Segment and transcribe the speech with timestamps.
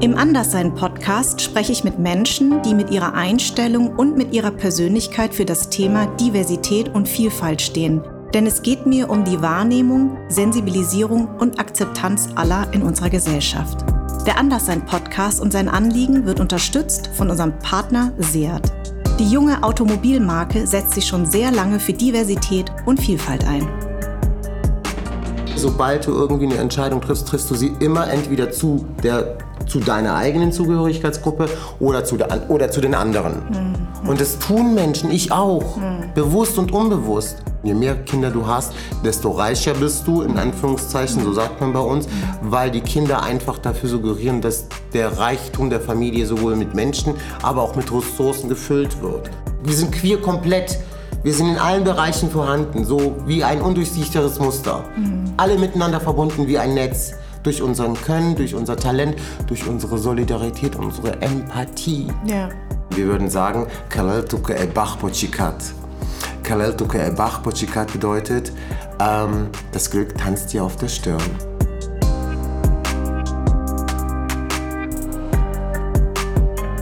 [0.00, 5.44] Im Anderssein-Podcast spreche ich mit Menschen, die mit ihrer Einstellung und mit ihrer Persönlichkeit für
[5.44, 8.00] das Thema Diversität und Vielfalt stehen.
[8.32, 13.84] Denn es geht mir um die Wahrnehmung, Sensibilisierung und Akzeptanz aller in unserer Gesellschaft.
[14.24, 18.72] Der Anderssein-Podcast und sein Anliegen wird unterstützt von unserem Partner Seat.
[19.18, 23.66] Die junge Automobilmarke setzt sich schon sehr lange für Diversität und Vielfalt ein.
[25.56, 30.16] Sobald du irgendwie eine Entscheidung triffst, triffst du sie immer entweder zu, der, zu deiner
[30.16, 33.34] eigenen Zugehörigkeitsgruppe oder zu, der, oder zu den anderen.
[33.50, 34.08] Mhm.
[34.08, 36.12] Und das tun Menschen, ich auch, mhm.
[36.14, 37.36] bewusst und unbewusst.
[37.64, 38.72] Je mehr Kinder du hast,
[39.04, 42.08] desto reicher bist du, in Anführungszeichen, so sagt man bei uns,
[42.40, 47.62] weil die Kinder einfach dafür suggerieren, dass der Reichtum der Familie sowohl mit Menschen, aber
[47.62, 49.28] auch mit Ressourcen gefüllt wird.
[49.64, 50.78] Wir sind queer komplett.
[51.24, 54.84] Wir sind in allen Bereichen vorhanden, so wie ein undurchsichtiges Muster.
[54.96, 55.32] Mhm.
[55.36, 57.14] Alle miteinander verbunden wie ein Netz.
[57.42, 59.16] Durch unseren Können, durch unser Talent,
[59.46, 62.08] durch unsere Solidarität, unsere Empathie.
[62.24, 62.48] Ja.
[62.90, 65.56] Wir würden sagen, Kalaltuke e Bachpochikat.
[66.42, 68.52] Kalaltuke e Bachpochikat bedeutet,
[69.00, 71.22] ähm, das Glück tanzt dir auf der Stirn.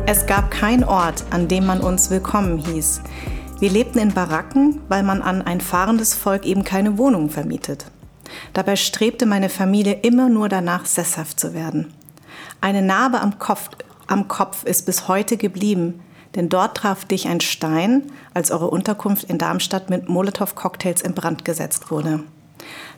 [0.08, 3.00] Es gab keinen Ort, an dem man uns willkommen hieß.
[3.58, 7.86] Wir lebten in Baracken, weil man an ein fahrendes Volk eben keine Wohnung vermietet.
[8.56, 11.92] Dabei strebte meine Familie immer nur danach, sesshaft zu werden.
[12.62, 13.68] Eine Narbe am Kopf,
[14.06, 16.00] am Kopf ist bis heute geblieben,
[16.34, 21.44] denn dort traf dich ein Stein, als eure Unterkunft in Darmstadt mit Molotow-Cocktails in Brand
[21.44, 22.20] gesetzt wurde.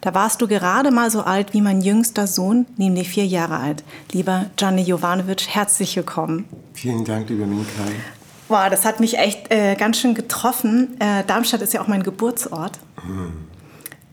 [0.01, 3.83] Da warst du gerade mal so alt wie mein jüngster Sohn, nämlich vier Jahre alt.
[4.13, 6.45] Lieber Gianni Jovanovic, herzlich willkommen.
[6.73, 7.97] Vielen Dank, lieber Minkai.
[8.47, 10.97] Boah, das hat mich echt äh, ganz schön getroffen.
[11.01, 12.79] Äh, Darmstadt ist ja auch mein Geburtsort.
[13.05, 13.48] Mhm.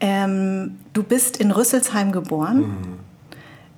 [0.08, 3.00] Ähm, du bist in Rüsselsheim geboren mhm.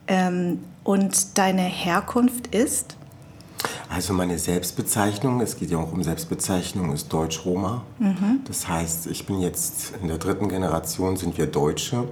[0.08, 2.98] ähm, und deine Herkunft ist?
[3.90, 7.84] Also meine Selbstbezeichnung, es geht ja auch um Selbstbezeichnung, ist Deutsch-Roma.
[8.00, 8.42] Mhm.
[8.44, 12.10] Das heißt, ich bin jetzt in der dritten Generation, sind wir Deutsche.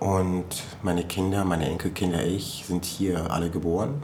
[0.00, 4.02] Und meine Kinder, meine Enkelkinder, ich sind hier alle geboren.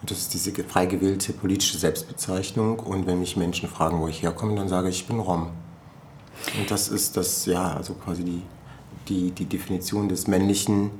[0.00, 2.78] Und das ist diese frei gewählte politische Selbstbezeichnung.
[2.78, 5.50] Und wenn mich Menschen fragen, wo ich herkomme, dann sage ich, ich bin Rom.
[6.58, 8.42] Und das ist das, ja, also quasi die,
[9.08, 10.90] die, die Definition des männlichen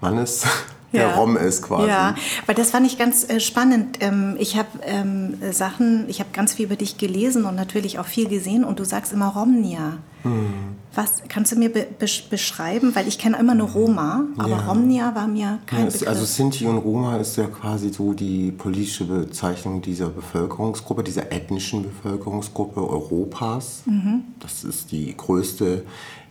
[0.00, 0.44] Mannes
[0.92, 1.14] der ja.
[1.14, 1.88] Rom ist quasi.
[1.88, 2.14] Ja,
[2.46, 3.98] weil das fand ich ganz äh, spannend.
[4.00, 8.06] Ähm, ich habe ähm, Sachen, ich habe ganz viel über dich gelesen und natürlich auch
[8.06, 9.98] viel gesehen und du sagst immer Romnia.
[10.26, 10.76] Hm.
[10.94, 11.86] Was kannst du mir be
[12.30, 12.94] beschreiben?
[12.94, 14.66] Weil ich kenne immer nur Roma, aber ja.
[14.66, 16.08] Romnia war mir kein ja, Begriff.
[16.08, 21.82] Also Sinti und Roma ist ja quasi so die politische Bezeichnung dieser Bevölkerungsgruppe, dieser ethnischen
[21.82, 23.82] Bevölkerungsgruppe Europas.
[23.84, 24.24] Mhm.
[24.40, 25.84] Das ist die größte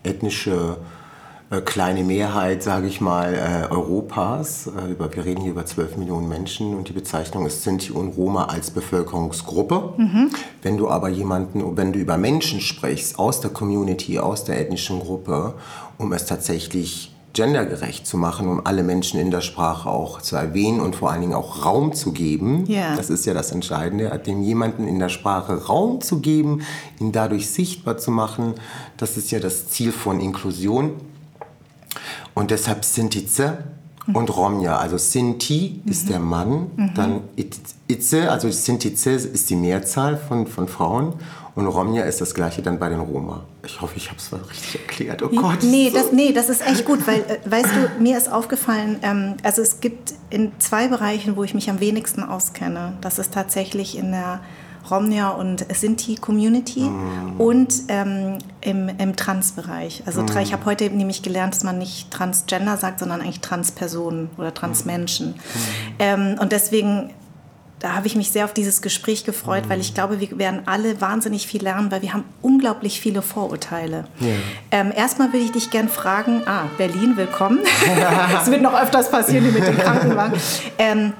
[0.03, 1.04] ethnische äh,
[1.63, 4.67] kleine Mehrheit, sage ich mal, äh, Europas.
[4.67, 8.45] Äh, wir reden hier über 12 Millionen Menschen und die Bezeichnung ist Sinti und Roma
[8.45, 9.93] als Bevölkerungsgruppe.
[9.97, 10.31] Mhm.
[10.61, 14.99] Wenn du aber jemanden, wenn du über Menschen sprichst aus der Community, aus der ethnischen
[14.99, 15.53] Gruppe,
[15.97, 20.79] um es tatsächlich gendergerecht zu machen, um alle Menschen in der Sprache auch zu erwähnen
[20.79, 22.65] und vor allen Dingen auch Raum zu geben.
[22.67, 22.95] Yeah.
[22.95, 26.61] Das ist ja das Entscheidende, dem jemanden in der Sprache Raum zu geben,
[26.99, 28.55] ihn dadurch sichtbar zu machen.
[28.97, 30.93] Das ist ja das Ziel von Inklusion.
[32.33, 33.57] Und deshalb Sintize
[34.13, 34.77] und Romja.
[34.77, 35.91] Also Sinti mhm.
[35.91, 36.93] ist der Mann, mhm.
[36.93, 37.21] dann
[37.87, 41.13] Itze, also Sintize ist die Mehrzahl von, von Frauen
[41.55, 43.45] und Romja ist das gleiche dann bei den Roma.
[43.65, 45.23] Ich hoffe, ich habe es richtig erklärt.
[45.23, 45.59] Oh Gott.
[45.63, 49.35] Nee das, nee, das ist echt gut, weil, äh, weißt du, mir ist aufgefallen, ähm,
[49.43, 52.97] also es gibt in zwei Bereichen, wo ich mich am wenigsten auskenne.
[53.01, 54.41] Das ist tatsächlich in der
[54.89, 57.39] Romnia und Sinti-Community mm.
[57.39, 60.03] und ähm, im, im Trans-Bereich.
[60.05, 60.37] Also mm.
[60.41, 65.29] ich habe heute nämlich gelernt, dass man nicht Transgender sagt, sondern eigentlich Transpersonen oder Transmenschen.
[65.29, 65.33] Mm.
[65.99, 67.11] Ähm, und deswegen
[67.79, 71.01] da habe ich mich sehr auf dieses Gespräch gefreut, weil ich glaube, wir werden alle
[71.01, 74.05] wahnsinnig viel lernen, weil wir haben unglaublich viele Vorurteile.
[74.19, 74.35] Yeah.
[74.71, 77.59] Ähm, erstmal würde ich dich gerne fragen, ah, Berlin, willkommen.
[78.41, 80.39] Es wird noch öfters passieren mit dem Krankenwagen.
[80.77, 81.13] Ähm,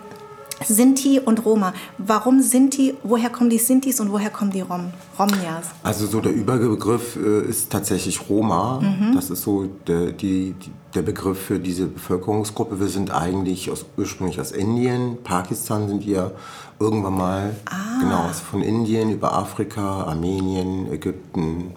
[0.64, 1.74] Sinti und Roma.
[1.98, 2.96] Warum Sinti?
[3.04, 5.68] Woher kommen die Sintis und woher kommen die Rom Romnias?
[5.84, 8.80] Also so der Überbegriff äh, ist tatsächlich Roma.
[8.80, 9.16] Mhm.
[9.16, 12.80] Das ist so der, die, die, der Begriff für diese Bevölkerungsgruppe.
[12.80, 15.18] Wir sind eigentlich aus, ursprünglich aus Indien.
[15.24, 16.32] Pakistan sind wir
[16.80, 17.56] irgendwann mal.
[17.66, 18.00] Ah.
[18.02, 21.74] Genau, also von Indien über Afrika, Armenien, Ägypten,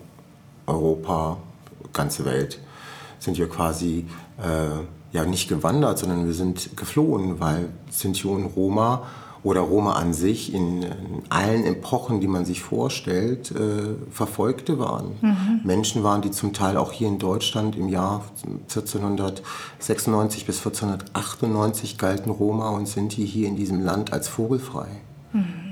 [0.67, 1.39] Europa,
[1.93, 2.61] ganze Welt
[3.19, 4.07] sind wir quasi...
[4.39, 9.03] Äh, ja nicht gewandert, sondern wir sind geflohen, weil Sinti und Roma
[9.43, 15.13] oder Roma an sich in, in allen Epochen, die man sich vorstellt, äh, Verfolgte waren.
[15.21, 15.61] Mhm.
[15.65, 18.25] Menschen waren, die zum Teil auch hier in Deutschland im Jahr
[18.69, 24.89] 1496 bis 1498 galten Roma und Sinti hier in diesem Land als vogelfrei.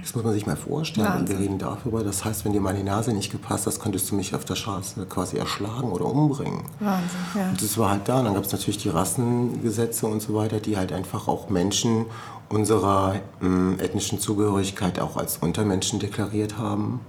[0.03, 1.20] Das muss man sich mal vorstellen.
[1.20, 2.05] Und wir reden darüber.
[2.05, 5.05] Das heißt, wenn dir meine Nase nicht gepasst hat, könntest du mich auf der Straße
[5.06, 6.64] quasi erschlagen oder umbringen.
[6.79, 7.49] Wahnsinn, ja.
[7.49, 8.19] Und das war halt da.
[8.19, 12.06] Und dann gab es natürlich die Rassengesetze und so weiter, die halt einfach auch Menschen
[12.49, 17.00] unserer äh, ethnischen Zugehörigkeit auch als Untermenschen deklariert haben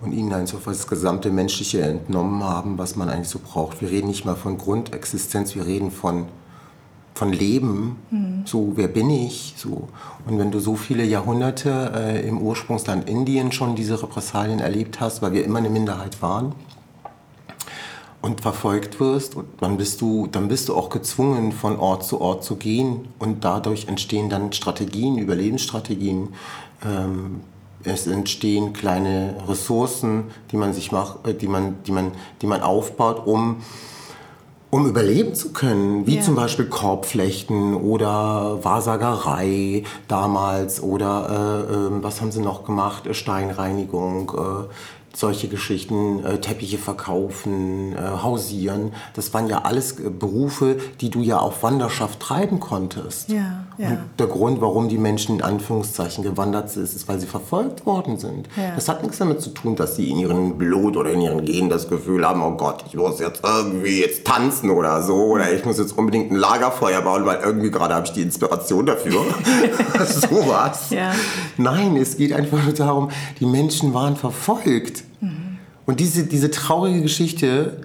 [0.00, 3.80] und ihnen einfach das gesamte Menschliche entnommen haben, was man eigentlich so braucht.
[3.80, 6.26] Wir reden nicht mal von Grundexistenz, wir reden von
[7.18, 8.42] von Leben, mhm.
[8.44, 9.88] so wer bin ich, so.
[10.24, 15.20] Und wenn du so viele Jahrhunderte äh, im Ursprungsland Indien schon diese Repressalien erlebt hast,
[15.20, 16.52] weil wir immer eine Minderheit waren
[18.22, 22.20] und verfolgt wirst, und dann bist du, dann bist du auch gezwungen, von Ort zu
[22.20, 26.28] Ort zu gehen und dadurch entstehen dann Strategien, Überlebensstrategien.
[26.84, 27.40] Ähm,
[27.82, 32.12] es entstehen kleine Ressourcen, die man sich macht, äh, die man, die man,
[32.42, 33.56] die man aufbaut, um
[34.70, 36.22] um überleben zu können, wie ja.
[36.22, 44.32] zum Beispiel Korbflechten oder Wahrsagerei damals oder äh, äh, was haben sie noch gemacht, Steinreinigung,
[44.36, 44.74] äh,
[45.14, 51.22] solche Geschichten, äh, Teppiche verkaufen, äh, hausieren, das waren ja alles äh, Berufe, die du
[51.22, 53.30] ja auf Wanderschaft treiben konntest.
[53.30, 53.90] Ja, ja.
[53.90, 58.18] Und der Grund, warum die Menschen in Anführungszeichen gewandert sind, ist, weil sie verfolgt worden
[58.18, 58.48] sind.
[58.56, 58.74] Ja.
[58.74, 61.70] Das hat nichts damit zu tun, dass sie in ihrem Blut oder in ihren Genen
[61.70, 65.64] das Gefühl haben, oh Gott, ich muss jetzt irgendwie jetzt tanzen oder so oder ich
[65.64, 69.12] muss jetzt unbedingt ein Lagerfeuer bauen, weil irgendwie gerade habe ich die Inspiration dafür.
[70.06, 70.90] so was.
[70.90, 71.12] Ja.
[71.56, 75.04] Nein, es geht einfach nur darum, die Menschen waren verfolgt.
[75.88, 77.78] Und diese, diese traurige Geschichte,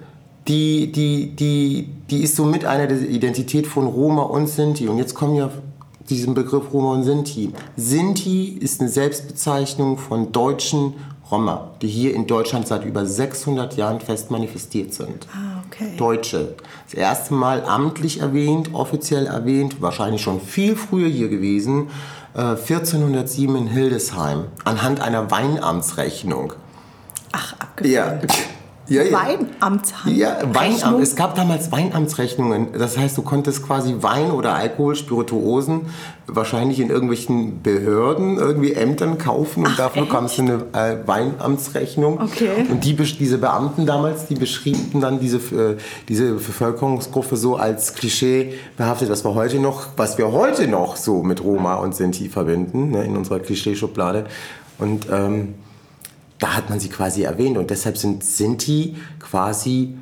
[0.46, 4.88] die, die, die, die ist so mit einer der Identität von Roma und Sinti.
[4.88, 5.48] Und jetzt kommen ja
[6.10, 7.52] diesen Begriff Roma und Sinti.
[7.76, 10.94] Sinti ist eine Selbstbezeichnung von deutschen
[11.30, 15.26] Roma, die hier in Deutschland seit über 600 Jahren fest manifestiert sind.
[15.32, 15.96] Ah, okay.
[15.96, 16.54] Deutsche.
[16.84, 21.88] Das erste Mal amtlich erwähnt, offiziell erwähnt, wahrscheinlich schon viel früher hier gewesen,
[22.34, 26.52] 1407 äh, in Hildesheim, anhand einer Weinamtsrechnung.
[27.32, 28.20] Ach, abgefahren.
[28.22, 28.44] Ja.
[28.88, 29.12] Ja, ja.
[29.12, 30.18] Weinamtshandlung.
[30.18, 31.02] Ja, Weinamt.
[31.02, 32.68] Es gab damals Weinamtsrechnungen.
[32.78, 35.86] Das heißt, du konntest quasi Wein oder Alkohol, Spirituosen
[36.26, 40.10] wahrscheinlich in irgendwelchen Behörden, irgendwie Ämtern kaufen und Ach, dafür echt?
[40.10, 42.20] bekommst du eine äh, Weinamtsrechnung.
[42.20, 42.66] Okay.
[42.70, 45.76] Und die, diese Beamten damals, die beschrieben dann diese, äh,
[46.08, 51.22] diese Bevölkerungsgruppe so als Klischee behaftet, was wir heute noch, was wir heute noch so
[51.22, 54.24] mit Roma und Sinti verbinden, ne, in unserer Klischeeschublade.
[54.78, 55.54] Und ähm,
[56.38, 59.96] da hat man sie quasi erwähnt und deshalb sind Sinti quasi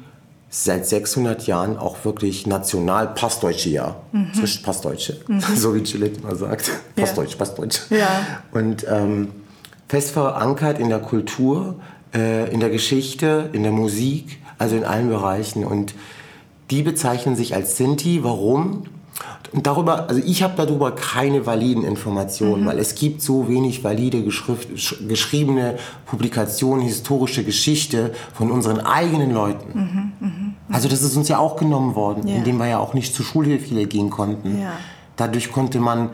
[0.55, 3.97] seit 600 Jahren auch wirklich national Passdeutsche ja.
[4.13, 4.35] Mhm.
[4.35, 5.41] Frisch Passdeutsche, mhm.
[5.57, 6.71] so wie Gillette immer sagt.
[6.95, 7.37] Passdeutsch, ja.
[7.39, 7.81] Passdeutsch.
[7.91, 8.27] Ja.
[8.53, 9.29] Und ähm,
[9.89, 11.77] fest verankert in der Kultur,
[12.15, 15.65] äh, in der Geschichte, in der Musik, also in allen Bereichen.
[15.65, 15.95] Und
[16.71, 18.23] die bezeichnen sich als Sinti.
[18.23, 18.85] Warum?
[19.53, 22.67] Und darüber, also ich habe darüber keine validen Informationen, mhm.
[22.67, 29.79] weil es gibt so wenig valide geschriebene Publikationen, historische Geschichte von unseren eigenen Leuten.
[29.79, 30.53] Mhm, mh, mh.
[30.75, 32.37] Also das ist uns ja auch genommen worden, ja.
[32.37, 34.63] indem wir ja auch nicht zur Schule viele gehen konnten.
[34.63, 34.73] Ja.
[35.17, 36.11] Dadurch konnte man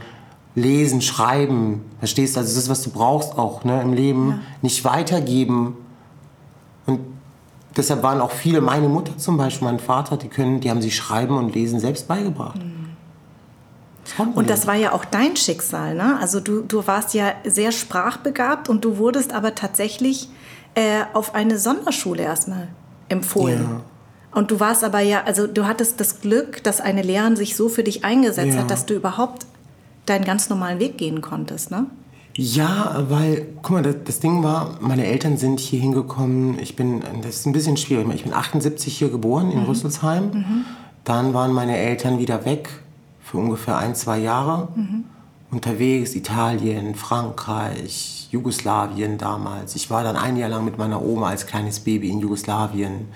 [0.57, 2.41] lesen, schreiben, verstehst du?
[2.41, 4.39] Also das was du brauchst auch ne, im Leben, ja.
[4.63, 5.77] nicht weitergeben.
[6.87, 6.99] Und
[7.77, 10.97] deshalb waren auch viele, meine Mutter zum Beispiel, mein Vater, die können, die haben sich
[10.97, 12.57] Schreiben und Lesen selbst beigebracht.
[12.57, 12.78] Mhm.
[14.35, 16.19] Und das war ja auch dein Schicksal, ne?
[16.21, 20.29] Also du, du warst ja sehr sprachbegabt und du wurdest aber tatsächlich
[20.75, 22.69] äh, auf eine Sonderschule erstmal
[23.09, 23.63] empfohlen.
[23.63, 23.81] Ja.
[24.39, 27.69] Und du warst aber ja, also du hattest das Glück, dass eine Lehrerin sich so
[27.69, 28.63] für dich eingesetzt ja.
[28.63, 29.47] hat, dass du überhaupt
[30.07, 31.87] deinen ganz normalen Weg gehen konntest, ne?
[32.41, 37.03] Ja, weil, guck mal, das, das, Ding war, meine Eltern sind hier hingekommen, ich bin,
[37.21, 39.65] das ist ein bisschen schwierig, ich bin 78 hier geboren in mhm.
[39.65, 40.65] Rüsselsheim, mhm.
[41.03, 42.69] dann waren meine Eltern wieder weg
[43.31, 45.05] für ungefähr ein, zwei Jahre mhm.
[45.51, 49.77] unterwegs, Italien, Frankreich, Jugoslawien damals.
[49.77, 53.09] Ich war dann ein Jahr lang mit meiner Oma als kleines Baby in Jugoslawien.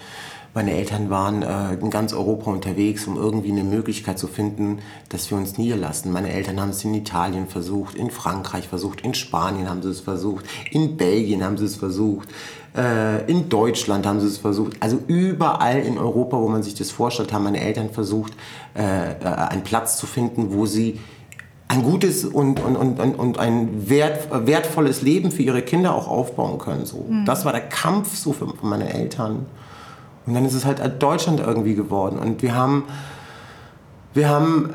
[0.54, 5.31] Meine Eltern waren äh, in ganz Europa unterwegs, um irgendwie eine Möglichkeit zu finden, dass
[5.31, 6.12] wir uns niederlassen.
[6.12, 10.00] Meine Eltern haben es in Italien versucht, in Frankreich versucht, in Spanien haben sie es
[10.00, 12.28] versucht, in Belgien haben sie es versucht.
[12.76, 14.76] Äh, in Deutschland haben sie es versucht.
[14.81, 18.33] Also überall in Europa, wo man sich das vorstellt, haben meine Eltern versucht,
[18.75, 20.99] äh, äh, einen Platz zu finden, wo sie
[21.69, 26.59] ein gutes und, und, und, und ein wert, wertvolles Leben für ihre Kinder auch aufbauen
[26.59, 26.87] können.
[26.87, 27.07] So.
[27.09, 27.26] Mhm.
[27.26, 29.47] Das war der Kampf so für meine Eltern.
[30.26, 32.19] Und dann ist es halt Deutschland irgendwie geworden.
[32.19, 32.85] Und wir haben,
[34.14, 34.71] wir haben,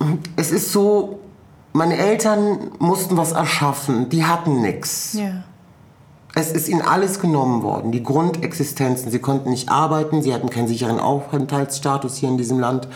[0.36, 1.20] es ist so,
[1.76, 5.12] meine Eltern mussten was erschaffen, die hatten nichts.
[5.12, 5.44] Ja.
[6.34, 9.10] Es ist ihnen alles genommen worden, die Grundexistenzen.
[9.10, 12.88] Sie konnten nicht arbeiten, sie hatten keinen sicheren Aufenthaltsstatus hier in diesem Land.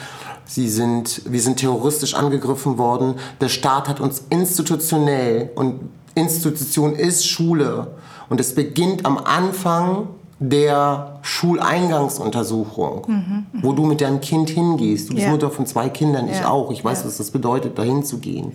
[0.46, 3.14] Sie sind, wir sind terroristisch angegriffen worden.
[3.40, 5.80] Der Staat hat uns institutionell und
[6.14, 7.98] Institution ist Schule.
[8.30, 10.08] Und es beginnt am Anfang
[10.42, 15.10] der Schuleingangsuntersuchung, mhm, wo du mit deinem Kind hingehst.
[15.10, 15.30] Du bist Ja.
[15.32, 16.48] Mutter von zwei Kindern, ich Ja.
[16.48, 16.70] auch.
[16.70, 17.06] Ich weiß, Ja.
[17.06, 18.50] was das bedeutet, dahin zu gehen.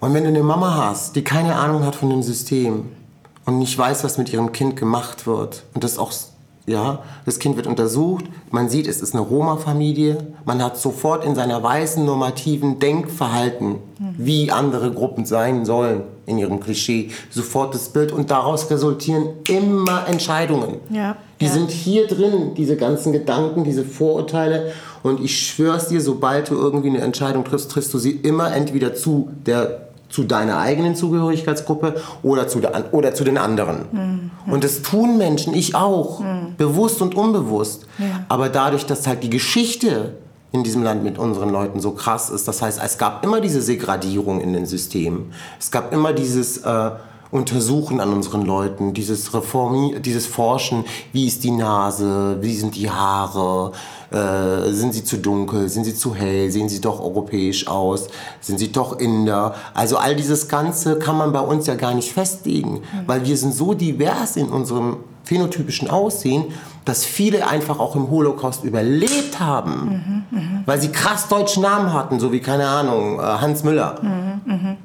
[0.00, 2.86] Und wenn du eine Mama hast, die keine Ahnung hat von dem System
[3.46, 6.12] und nicht weiß, was mit ihrem Kind gemacht wird und das auch,
[6.66, 11.34] ja, das Kind wird untersucht, man sieht, es ist eine Roma-Familie, man hat sofort in
[11.34, 13.76] seiner weißen normativen Denkverhalten,
[14.16, 20.06] wie andere Gruppen sein sollen in ihrem Klischee, sofort das Bild und daraus resultieren immer
[20.06, 20.76] Entscheidungen.
[20.90, 21.52] Ja, Die ja.
[21.52, 24.72] sind hier drin, diese ganzen Gedanken, diese Vorurteile.
[25.02, 28.94] Und ich schwör's dir, sobald du irgendwie eine Entscheidung triffst, triffst du sie immer entweder
[28.94, 34.30] zu der zu deiner eigenen Zugehörigkeitsgruppe oder zu, der, oder zu den anderen.
[34.46, 36.22] Und das tun Menschen, ich auch,
[36.58, 37.86] bewusst und unbewusst.
[37.98, 38.24] Ja.
[38.28, 40.14] Aber dadurch, dass halt die Geschichte
[40.52, 43.62] in diesem Land mit unseren Leuten so krass ist, das heißt, es gab immer diese
[43.62, 45.32] Segradierung in den Systemen.
[45.58, 46.90] Es gab immer dieses äh,
[47.30, 52.90] Untersuchen an unseren Leuten, dieses Reformi dieses Forschen, wie ist die Nase, wie sind die
[52.90, 53.72] Haare,
[54.12, 58.08] äh, sind sie zu dunkel, sind sie zu hell, sehen sie doch europäisch aus,
[58.40, 59.54] sind sie doch Inder.
[59.74, 63.54] Also all dieses Ganze kann man bei uns ja gar nicht festlegen, weil wir sind
[63.54, 66.46] so divers in unserem phänotypischen Aussehen,
[66.84, 70.24] dass viele einfach auch im Holocaust überlebt haben,
[70.66, 74.00] weil sie krass deutschen Namen hatten, so wie, keine Ahnung, äh, Hans Müller.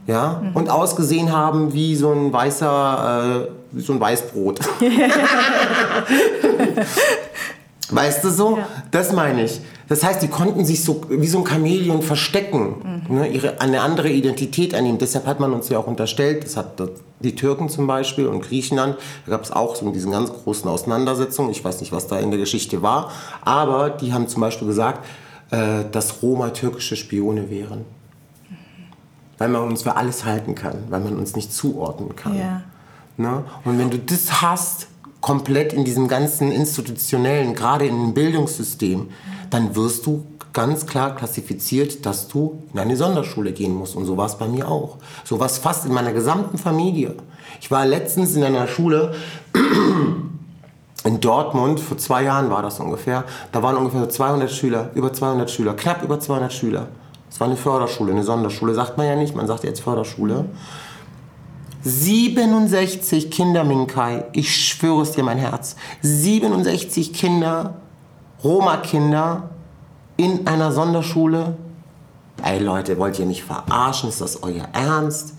[0.05, 0.43] Ja?
[0.53, 4.60] Und ausgesehen haben wie so ein weißer, äh, wie so ein Weißbrot.
[7.89, 8.58] Weißt du so?
[8.58, 8.67] Ja.
[8.91, 9.62] Das meine ich.
[9.88, 14.10] Das heißt, die konnten sich so wie so ein Chamäleon verstecken, ne, ihre, eine andere
[14.10, 14.98] Identität annehmen.
[14.98, 16.82] Deshalb hat man uns ja auch unterstellt, das hat
[17.22, 21.51] die Türken zum Beispiel und Griechenland, da gab es auch so diesen ganz großen Auseinandersetzungen.
[21.51, 23.12] Ich weiß nicht, was da in der Geschichte war,
[23.46, 25.06] aber die haben zum Beispiel gesagt,
[25.51, 27.86] äh, dass Roma türkische Spione wären.
[29.38, 32.38] Weil man uns für alles halten kann, weil man uns nicht zuordnen kann.
[32.38, 32.63] Ja.
[33.17, 33.44] Ne?
[33.63, 34.88] Und wenn du das hast,
[35.21, 39.09] komplett in diesem ganzen institutionellen, gerade in dem Bildungssystem,
[39.50, 43.95] dann wirst du ganz klar klassifiziert, dass du in eine Sonderschule gehen musst.
[43.95, 44.97] Und so war es bei mir auch.
[45.24, 47.15] So war es fast in meiner gesamten Familie.
[47.62, 49.13] Ich war letztens in einer Schule
[51.03, 53.24] in Dortmund, vor zwei Jahren war das ungefähr.
[53.51, 56.88] Da waren ungefähr 200 Schüler, über 200 Schüler, knapp über 200 Schüler.
[57.29, 60.45] Es war eine Förderschule, eine Sonderschule, sagt man ja nicht, man sagt jetzt Förderschule.
[61.84, 65.75] 67 Kinder, Minkai, ich schwöre es dir mein Herz.
[66.01, 67.75] 67 Kinder,
[68.43, 69.50] Roma-Kinder
[70.17, 71.55] in einer Sonderschule.
[72.43, 74.10] Ey Leute, wollt ihr mich verarschen?
[74.10, 75.34] Ist das euer Ernst?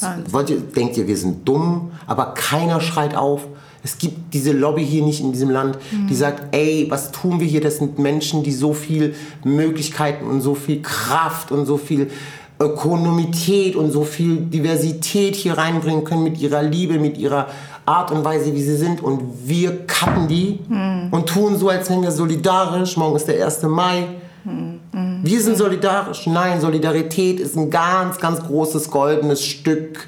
[0.00, 0.32] Wahnsinn.
[0.32, 1.92] Wollt ihr, denkt ihr, wir sind dumm?
[2.06, 3.42] Aber keiner schreit auf.
[3.82, 5.76] Es gibt diese Lobby hier nicht in diesem Land,
[6.08, 7.60] die sagt, ey, was tun wir hier?
[7.60, 12.10] Das sind Menschen, die so viel Möglichkeiten und so viel Kraft und so viel
[12.60, 17.48] Ökonomität und so viel Diversität hier reinbringen können mit ihrer Liebe, mit ihrer
[17.84, 19.02] Art und Weise, wie sie sind.
[19.02, 20.60] Und wir cutten die
[21.10, 22.96] und tun so, als wären wir solidarisch.
[22.96, 23.62] Morgen ist der 1.
[23.64, 24.06] Mai.
[25.22, 26.26] Wir sind solidarisch.
[26.26, 30.06] Nein, Solidarität ist ein ganz, ganz großes goldenes Stück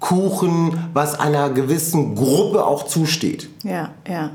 [0.00, 3.48] Kuchen, was einer gewissen Gruppe auch zusteht.
[3.62, 4.30] Ja, ja.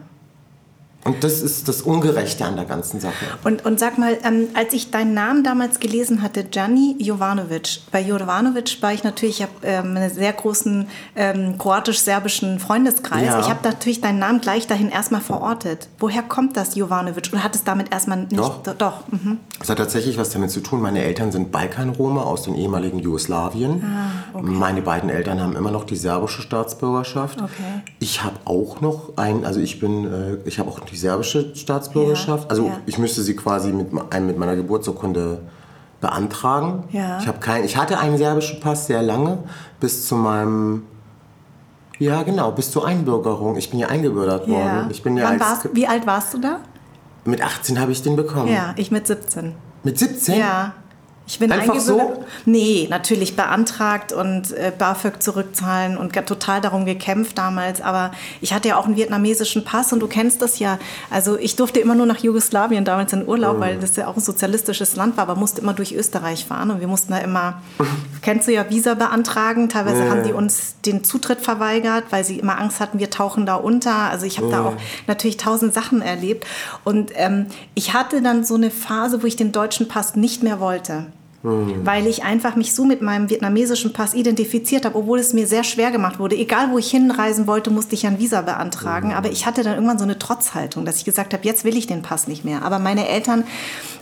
[1.05, 3.25] Und das ist das Ungerechte an der ganzen Sache.
[3.45, 8.01] Und, und sag mal, ähm, als ich deinen Namen damals gelesen hatte, Gianni Jovanovic, bei
[8.01, 13.27] Jovanovic war ich natürlich, ich habe ähm, einen sehr großen ähm, kroatisch-serbischen Freundeskreis.
[13.27, 13.39] Ja.
[13.39, 15.87] Ich habe natürlich deinen Namen gleich dahin erstmal verortet.
[15.99, 17.29] Woher kommt das Jovanovic?
[17.31, 18.37] Oder hat es damit erstmal nicht?
[18.37, 18.61] Doch.
[18.77, 19.07] Doch.
[19.09, 19.39] Mhm.
[19.57, 20.81] Das hat tatsächlich was damit zu tun.
[20.81, 23.83] Meine Eltern sind Balkanroma aus dem ehemaligen Jugoslawien.
[24.41, 27.41] Meine beiden Eltern haben immer noch die serbische Staatsbürgerschaft.
[27.41, 27.83] Okay.
[27.99, 32.45] Ich habe auch noch ein, also ich bin, äh, ich habe auch die serbische Staatsbürgerschaft.
[32.45, 32.77] Ja, also ja.
[32.85, 35.39] ich müsste sie quasi mit, mit meiner Geburtsurkunde
[36.01, 36.83] beantragen.
[36.91, 37.19] Ja.
[37.19, 39.39] Ich kein, ich hatte einen serbischen Pass sehr lange
[39.79, 40.83] bis zu meinem
[41.99, 43.57] ja, genau, bis zur Einbürgerung.
[43.57, 44.53] Ich bin ja eingebürgert Ja.
[44.53, 44.87] worden.
[44.89, 46.59] Ich bin ja Wann als, warst, wie alt warst du da?
[47.25, 48.51] mit 18 habe ich den bekommen.
[48.51, 49.53] Ja, ich mit 17.
[49.83, 50.39] Mit 17?
[50.39, 50.73] Ja.
[51.29, 52.25] Ich bin Einfach so?
[52.45, 57.81] Nee, natürlich beantragt und äh, BAföG zurückzahlen und total darum gekämpft damals.
[57.81, 58.09] Aber
[58.41, 60.79] ich hatte ja auch einen vietnamesischen Pass und du kennst das ja.
[61.11, 64.23] Also ich durfte immer nur nach Jugoslawien damals in Urlaub, weil das ja auch ein
[64.23, 67.61] sozialistisches Land war, aber musste immer durch Österreich fahren und wir mussten da immer,
[68.23, 69.69] kennst du ja, Visa beantragen.
[69.69, 73.45] Teilweise Ja, haben die uns den Zutritt verweigert, weil sie immer Angst hatten, wir tauchen
[73.45, 74.09] da unter.
[74.09, 76.47] Also ich habe da auch natürlich tausend Sachen erlebt.
[76.83, 77.45] Und ähm,
[77.75, 81.05] ich hatte dann so eine Phase, wo ich den deutschen Pass nicht mehr wollte.
[81.41, 85.63] Weil ich einfach mich so mit meinem vietnamesischen Pass identifiziert habe, obwohl es mir sehr
[85.63, 86.35] schwer gemacht wurde.
[86.35, 89.13] Egal, wo ich hinreisen wollte, musste ich ein Visa beantragen.
[89.13, 91.87] Aber ich hatte dann irgendwann so eine Trotzhaltung, dass ich gesagt habe, jetzt will ich
[91.87, 92.63] den Pass nicht mehr.
[92.63, 93.45] Aber meine Eltern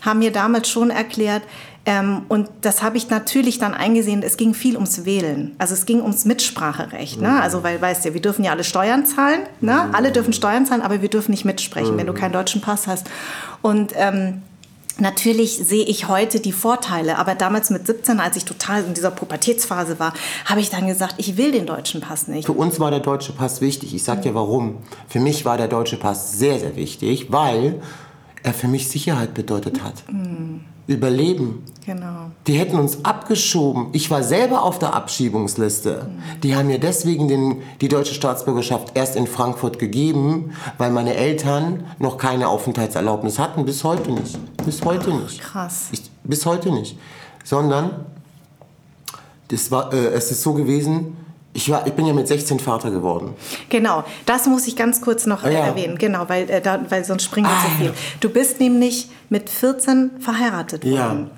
[0.01, 1.44] haben mir damals schon erklärt,
[1.88, 5.56] ähm, und das habe ich natürlich dann eingesehen, es ging viel ums Wählen.
[5.58, 7.22] Also es ging ums Mitspracherecht.
[7.22, 7.41] Ne?
[7.41, 9.39] Also weil, weißt du, wir dürfen ja alle Steuern zahlen.
[9.62, 9.89] Ne?
[9.94, 13.08] Alle dürfen Steuern zahlen, aber wir dürfen nicht mitsprechen, wenn du keinen deutschen Pass hast.
[13.62, 14.41] Und ähm,
[15.00, 19.12] Natürlich sehe ich heute die Vorteile, aber damals mit 17, als ich total in dieser
[19.12, 20.13] Pubertätsphase war,
[20.46, 22.46] habe ich dann gesagt, ich will den deutschen Pass nicht.
[22.46, 23.94] Für uns war der deutsche Pass wichtig.
[23.94, 24.77] Ich sag dir warum.
[25.08, 27.82] Für mich war der deutsche Pass sehr, sehr wichtig, weil
[28.44, 30.04] er für mich Sicherheit bedeutet hat.
[30.88, 31.63] Überleben.
[31.86, 32.32] Genau.
[32.48, 33.88] Die hätten uns abgeschoben.
[33.91, 36.10] Ich war selber auf der Abschiebungsliste.
[36.44, 41.86] Die haben mir deswegen den, die deutsche Staatsbürgerschaft erst in Frankfurt gegeben, weil meine Eltern
[42.00, 43.65] noch keine Aufenthaltserlaubnis hatten.
[43.65, 44.38] Bis heute nicht.
[44.65, 45.41] Bis heute nicht.
[45.41, 45.89] krass.
[45.91, 46.98] Ich, bis heute nicht.
[47.44, 48.06] Sondern
[49.50, 51.17] das war, äh, es ist so gewesen,
[51.57, 53.33] ich, war, ich bin ja mit 16 Vater geworden.
[53.69, 55.59] Genau, das muss ich ganz kurz noch Ah, ja.
[55.65, 55.97] erwähnen.
[55.97, 57.85] Genau, weil, äh, da, weil sonst springen wir Ah, zu viel.
[57.87, 57.93] ja.
[58.19, 61.07] Du bist nämlich mit 14 verheiratet Ja.
[61.09, 61.31] worden.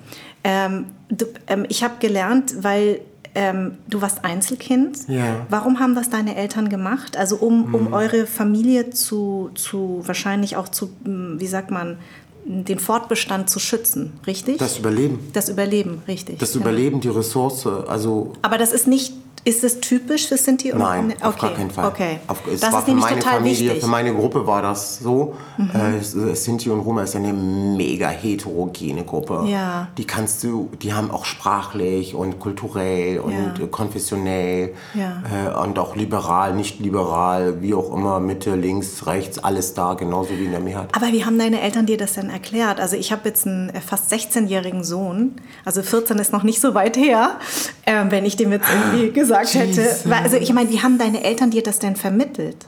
[0.44, 3.00] Ähm, du, ähm, ich habe gelernt, weil
[3.34, 5.08] ähm, du warst Einzelkind.
[5.08, 5.14] Ja.
[5.24, 5.36] Mhm.
[5.48, 7.16] Warum haben das deine Eltern gemacht?
[7.16, 11.96] Also um, um eure Familie zu, zu wahrscheinlich auch zu, wie sagt man,
[12.44, 14.58] den Fortbestand zu schützen, richtig?
[14.58, 15.20] Das Überleben.
[15.32, 16.38] Das Überleben, richtig.
[16.40, 16.64] Das genau.
[16.64, 19.12] Überleben, die Ressource, also Aber das ist nicht,
[19.44, 20.70] ist es typisch für Sinti?
[20.72, 21.46] oder- Nein, auf okay.
[21.46, 21.86] gar keinen Fall.
[21.86, 22.18] Okay.
[22.26, 23.76] Auf, es das war ist für meine Familie, wichtig.
[23.76, 23.80] Mhm.
[23.80, 25.34] für meine Gruppe war das so.
[25.74, 29.44] Äh, es- äh, Sinti und Roma ist eine mega heterogene Gruppe.
[29.48, 29.88] Ja.
[29.96, 33.64] Die kannst du, die haben auch sprachlich und kulturell und Ja.
[33.64, 35.22] äh, konfessionell Ja.
[35.54, 40.30] äh, und auch liberal, nicht liberal, wie auch immer, Mitte, links, rechts, alles da, genauso
[40.38, 40.88] wie in der Mehrheit.
[40.92, 42.78] Aber wie haben deine Eltern dir das denn erklärt?
[42.80, 46.74] Also ich habe jetzt einen äh, fast 16-jährigen Sohn, also 14 ist noch nicht so
[46.74, 47.38] weit her,
[47.86, 49.80] ähm, wenn ich dem jetzt irgendwie gesagt hätte.
[49.80, 50.08] Jesus.
[50.08, 52.66] Weil, Also ich meine, wie haben deine Eltern dir das denn vermittelt?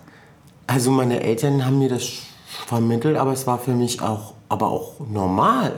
[0.66, 2.04] Also meine Eltern haben mir das
[2.66, 5.73] vermittelt, aber es war für mich auch, aber auch normal.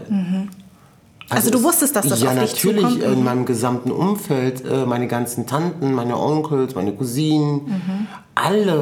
[1.30, 3.02] Also du es- wusstest, dass das ja, auf dich natürlich zukommt?
[3.02, 3.24] in Mhm.
[3.24, 8.06] meinem gesamten Umfeld, äh, meine ganzen Tanten, meine Onkels, meine Cousinen, Mhm.
[8.44, 8.72] Alle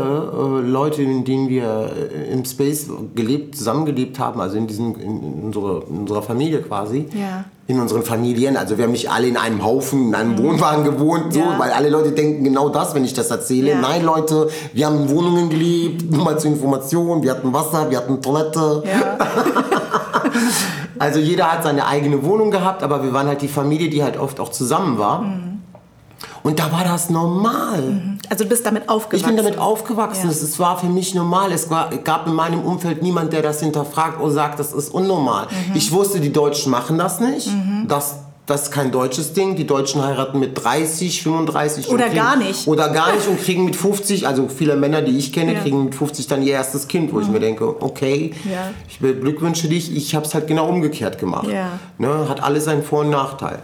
[0.64, 5.22] äh, Leute, in denen wir äh, im Space gelebt, zusammengelebt haben, also in, diesem, in,
[5.22, 7.44] in, unserer, in unserer Familie quasi, Ja.
[7.68, 11.32] in unseren Familien, also wir haben nicht alle in einem Haufen, in einem Wohnwagen gewohnt,
[11.32, 11.46] so, Mhm.
[11.46, 11.58] Ja.
[11.58, 13.70] weil alle Leute denken genau das, wenn ich das erzähle.
[13.70, 13.80] Ja.
[13.80, 18.20] Nein, Leute, wir haben Wohnungen gelebt, nur mal zur Information, wir hatten Wasser, wir hatten
[18.20, 18.82] Toilette.
[20.98, 24.16] Also jeder hat seine eigene Wohnung gehabt, aber wir waren halt die Familie, die halt
[24.18, 25.24] oft auch zusammen war.
[26.42, 28.00] Und da war das normal.
[28.28, 29.16] Also du bist damit aufgewachsen?
[29.16, 30.28] Ich bin damit aufgewachsen.
[30.28, 31.52] Es, war für mich normal.
[31.52, 35.46] Es war, gab in meinem Umfeld niemand, der das hinterfragt oder sagt, das ist unnormal.
[35.46, 35.76] Mhm.
[35.76, 37.48] Ich wusste, die Deutschen machen das nicht.
[37.86, 39.54] Das, das ist kein deutsches Ding.
[39.54, 41.86] Die Deutschen heiraten mit 30, 35.
[41.88, 42.66] und Oder kriegen, gar nicht.
[42.66, 45.58] Oder gar nicht und kriegen mit 50, also viele Männer, die ich kenne, Ja.
[45.60, 45.62] Mhm.
[45.62, 48.70] kriegen mit 50 dann ihr erstes Kind, wo ich mir denke, okay, Ja.
[48.88, 51.46] ich beglückwünsche dich, ich habe es halt genau umgekehrt gemacht.
[51.46, 51.68] Ja.
[51.98, 53.60] Ne, hat alles seinen Vor- und Nachteil.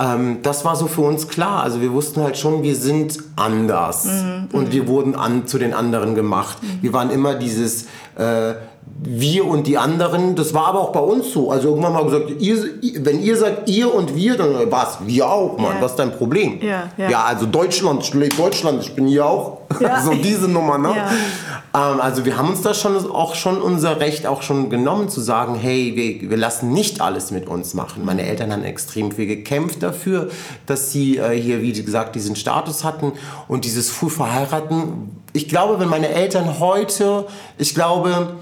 [0.00, 1.62] Ähm, das war so für uns klar.
[1.62, 4.06] Also wir wussten halt schon, wir sind anders.
[4.06, 6.56] Mhm, Und wir wurden an, zu den anderen gemacht.
[6.80, 7.84] Wir waren immer dieses
[8.16, 8.54] äh,
[9.02, 10.34] wir und die anderen.
[10.34, 11.50] Das war aber auch bei uns so.
[11.50, 12.64] Also irgendwann mal gesagt, ihr,
[12.98, 15.76] wenn ihr sagt ihr und wir, dann war es wir auch, Mann.
[15.76, 15.82] Ja.
[15.82, 16.60] Was ist dein Problem?
[16.60, 17.10] Ja, ja.
[17.10, 19.58] ja also Deutschland, schlägt Deutschland, ich bin hier auch.
[19.80, 20.00] Ja.
[20.04, 20.94] so diese Nummer, ne?
[20.96, 21.92] Ja.
[21.92, 25.20] Ähm, also wir haben uns da schon auch schon unser Recht auch schon genommen zu
[25.20, 28.04] sagen, hey, wir, wir lassen nicht alles mit uns machen.
[28.04, 30.30] Meine Eltern haben extrem viel gekämpft dafür,
[30.66, 33.12] dass sie äh, hier, wie gesagt, diesen Status hatten
[33.48, 35.16] und dieses früh verheiraten.
[35.32, 38.34] Ich glaube, wenn meine Eltern heute, ich glaube,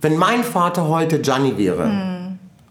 [0.00, 2.10] wenn mein Vater heute Gianni wäre,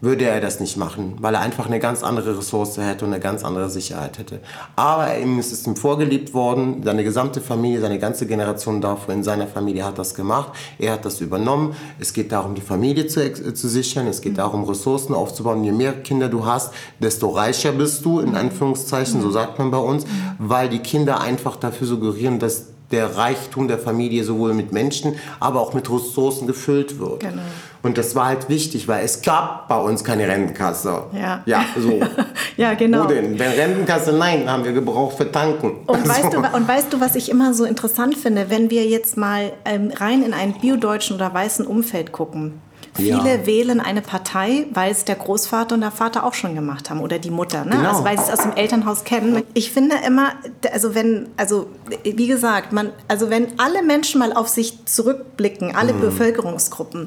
[0.00, 3.20] würde er das nicht machen, weil er einfach eine ganz andere Ressource hätte und eine
[3.20, 4.40] ganz andere Sicherheit hätte.
[4.74, 9.22] Aber ihm ist es ihm vorgelebt worden, seine gesamte Familie, seine ganze Generation davor in
[9.22, 11.76] seiner Familie hat das gemacht, er hat das übernommen.
[11.98, 15.64] Es geht darum, die Familie zu, äh, zu sichern, es geht darum, Ressourcen aufzubauen.
[15.64, 19.78] Je mehr Kinder du hast, desto reicher bist du, in Anführungszeichen, so sagt man bei
[19.78, 20.06] uns,
[20.38, 25.60] weil die Kinder einfach dafür suggerieren, dass der Reichtum der Familie sowohl mit Menschen, aber
[25.60, 27.20] auch mit Ressourcen gefüllt wird.
[27.20, 27.42] Genau.
[27.82, 31.04] Und das war halt wichtig, weil es gab bei uns keine Rentenkasse.
[31.12, 31.42] Ja.
[31.46, 32.00] Ja, so.
[32.56, 33.04] Ja, genau.
[33.04, 33.38] Wo denn?
[33.38, 35.78] Wenn Rentenkasse, nein, haben wir gebraucht für Tanken.
[35.86, 38.84] Und weißt, Also, du, und weißt du, was ich immer so interessant finde, wenn wir
[38.86, 42.60] jetzt mal ähm, rein in ein biodeutschen oder weißen Umfeld gucken?
[42.94, 43.46] Viele Ja.
[43.46, 47.18] wählen eine Partei, weil es der Großvater und der Vater auch schon gemacht haben oder
[47.18, 47.76] die Mutter, ne?
[47.76, 47.88] Genau.
[47.90, 49.42] also weil sie es aus dem Elternhaus kennen.
[49.54, 50.32] Ich finde immer,
[50.72, 51.68] also wenn, also
[52.02, 56.00] wie gesagt, man, also wenn alle Menschen mal auf sich zurückblicken, alle Mhm.
[56.00, 57.06] Bevölkerungsgruppen,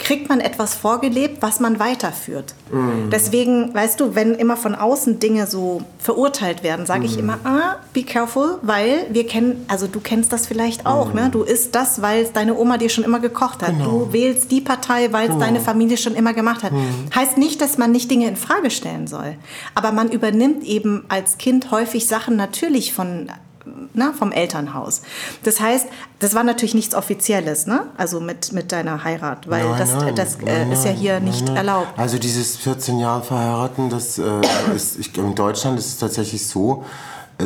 [0.00, 2.54] kriegt man etwas vorgelebt, was man weiterführt.
[2.72, 3.10] Mhm.
[3.10, 7.06] Deswegen, weißt du, wenn immer von außen Dinge so verurteilt werden, sage Mhm.
[7.06, 11.28] ich immer, ah, be careful, weil wir kennen, also du kennst das vielleicht auch, ne?
[11.30, 13.74] Du isst das, weil es deine Oma dir schon immer gekocht hat.
[13.74, 13.78] Mhm.
[13.78, 13.90] Genau.
[14.06, 16.72] Du wählst die Partei, weil es deine Familie schon immer gemacht hat.
[16.72, 17.10] Mhm.
[17.14, 19.36] Heißt nicht, dass man nicht Dinge in Frage stellen soll,
[19.74, 23.28] aber man übernimmt eben als Kind häufig Sachen natürlich von
[23.94, 25.02] na, vom Elternhaus.
[25.42, 25.86] Das heißt,
[26.18, 27.86] das war natürlich nichts Offizielles, ne?
[27.96, 31.20] Also mit, mit deiner Heirat, weil Nein, das, nein, das äh, nein, ist ja hier
[31.20, 31.98] nicht erlaubt.
[31.98, 34.22] Also dieses 14 Jahre verheiraten, das äh,
[34.74, 36.84] ist, ich, in Deutschland ist es tatsächlich so,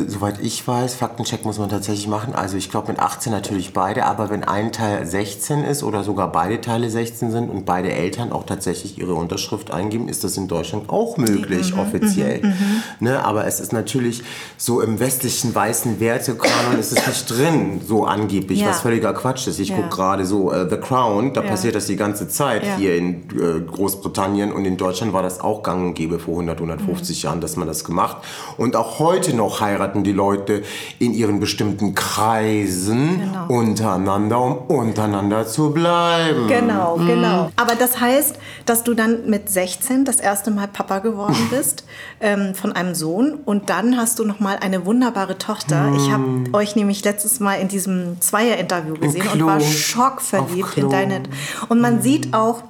[0.09, 2.35] soweit ich weiß, Faktencheck muss man tatsächlich machen.
[2.35, 6.31] Also ich glaube mit 18 natürlich beide, aber wenn ein Teil 16 ist oder sogar
[6.33, 10.49] beide Teile 16 sind und beide Eltern auch tatsächlich ihre Unterschrift eingeben, ist das in
[10.49, 12.55] Deutschland auch möglich, Mhm, offiziell.
[13.01, 13.25] Ne?
[13.25, 14.23] Aber es ist natürlich
[14.57, 18.69] so im westlichen weißen Wertekanon ist es nicht drin, so angeblich, Ja.
[18.71, 19.59] was völliger Quatsch ist.
[19.61, 19.77] Ich Ja.
[19.77, 21.49] gucke gerade so äh, The Crown, da Ja.
[21.51, 25.63] passiert das die ganze Zeit hier in äh, Großbritannien und in Deutschland war das auch
[25.63, 27.29] gang und gäbe vor 100, 150 Mhm.
[27.29, 28.17] Jahren, dass man das gemacht.
[28.57, 30.63] Und auch heute noch heiraten die Leute
[30.99, 33.47] in ihren bestimmten Kreisen Genau.
[33.61, 36.47] untereinander, um untereinander zu bleiben.
[36.49, 37.07] Genau, Mhm.
[37.07, 37.51] genau.
[37.57, 41.85] Aber das heißt, dass du dann mit 16 das erste Mal Papa geworden bist
[42.21, 45.93] ähm, von einem Sohn und dann hast du noch mal eine wunderbare Tochter.
[45.97, 51.23] Ich habe euch nämlich letztes Mal in diesem Zweier-Interview gesehen und war schockverliebt in deine.
[51.69, 52.63] Und man sieht auch,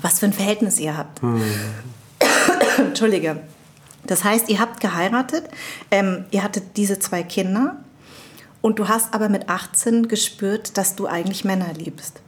[0.00, 1.20] was für ein Verhältnis ihr habt.
[2.78, 3.36] Entschuldige.
[4.06, 5.44] Das heißt, ihr habt geheiratet,
[5.90, 7.76] ähm, ihr hattet diese zwei Kinder
[8.60, 12.20] und du hast aber mit 18 gespürt, dass du eigentlich Männer liebst.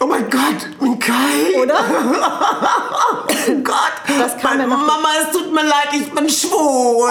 [0.00, 1.62] Oh mein Gott, Kai!
[1.62, 1.78] Oder?
[3.46, 4.18] Oh Gott!
[4.18, 7.10] Das kam Meine Mama, es tut mir leid, ich bin schwul.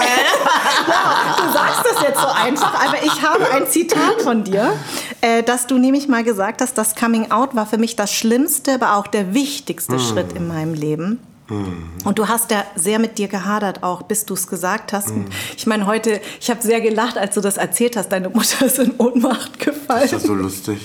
[1.36, 4.76] Du sagst das jetzt so einfach, aber ich habe ein Zitat von dir,
[5.20, 8.74] äh, dass du nämlich mal gesagt hast, das Coming Out war für mich das schlimmste,
[8.74, 11.20] aber auch der wichtigste Schritt in meinem Leben.
[11.48, 15.12] Und du hast ja sehr mit dir gehadert, auch bis du es gesagt hast.
[15.56, 18.10] Ich meine, heute, ich habe sehr gelacht, als du das erzählt hast.
[18.10, 20.04] Deine Mutter ist in Ohnmacht gefallen.
[20.04, 20.80] Ist das so lustig?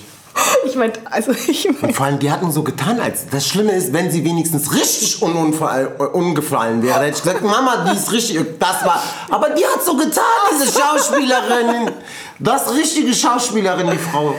[0.65, 3.74] Ich meine, also ich Und mein, vor allem, die hatten so getan, als das Schlimme
[3.74, 7.00] ist, wenn sie wenigstens richtig ununfall, äh, umgefallen wäre.
[7.00, 9.02] Hätte ich gesagt, Mama, die ist richtig, das war.
[9.30, 11.91] Aber die hat so getan, diese Schauspielerin.
[12.39, 14.36] Das richtige Schauspielerin, die Frau.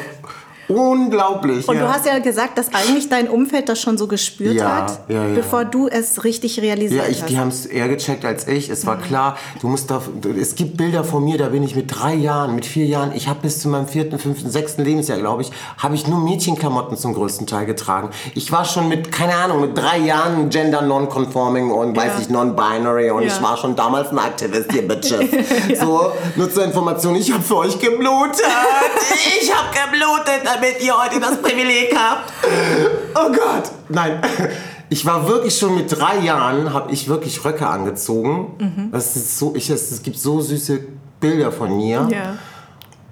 [0.71, 1.69] Unglaublich.
[1.69, 1.83] Und ja.
[1.83, 5.27] du hast ja gesagt, dass eigentlich dein Umfeld das schon so gespürt Ja, hat, ja,
[5.27, 5.35] ja.
[5.35, 7.31] bevor du es richtig realisiert Ja, ich, hast.
[7.31, 8.69] die haben es eher gecheckt als ich.
[8.71, 10.01] Es war klar, du musst da,
[10.41, 13.29] es gibt Bilder von mir, da bin ich mit drei Jahren, mit vier Jahren, ich
[13.29, 17.15] habe bis zu meinem vierten, fünften, sechsten Lebensjahr, glaube ich, habe ich nur Mädchenklamotten zum
[17.15, 18.11] größten Teil getragen.
[18.35, 23.11] Ich war schon mit, keine Ahnung, mit drei Jahren gender non-conforming und weiß ich, non-binary
[23.11, 23.29] und Ja.
[23.29, 25.21] ich war schon damals ein Aktivist, ihr Bitches.
[25.81, 28.43] So, nur zur Information, ich habe für euch geblutet.
[29.41, 32.33] ich habe geblutet, damit ihr heute das Privileg habt.
[33.15, 34.21] Oh Gott, nein.
[34.89, 38.91] Ich war wirklich schon mit drei Jahren, habe ich wirklich Röcke angezogen.
[38.93, 40.81] Das ist so, ich, es, es gibt so süße
[41.21, 42.09] Bilder von mir.
[42.11, 42.37] ja.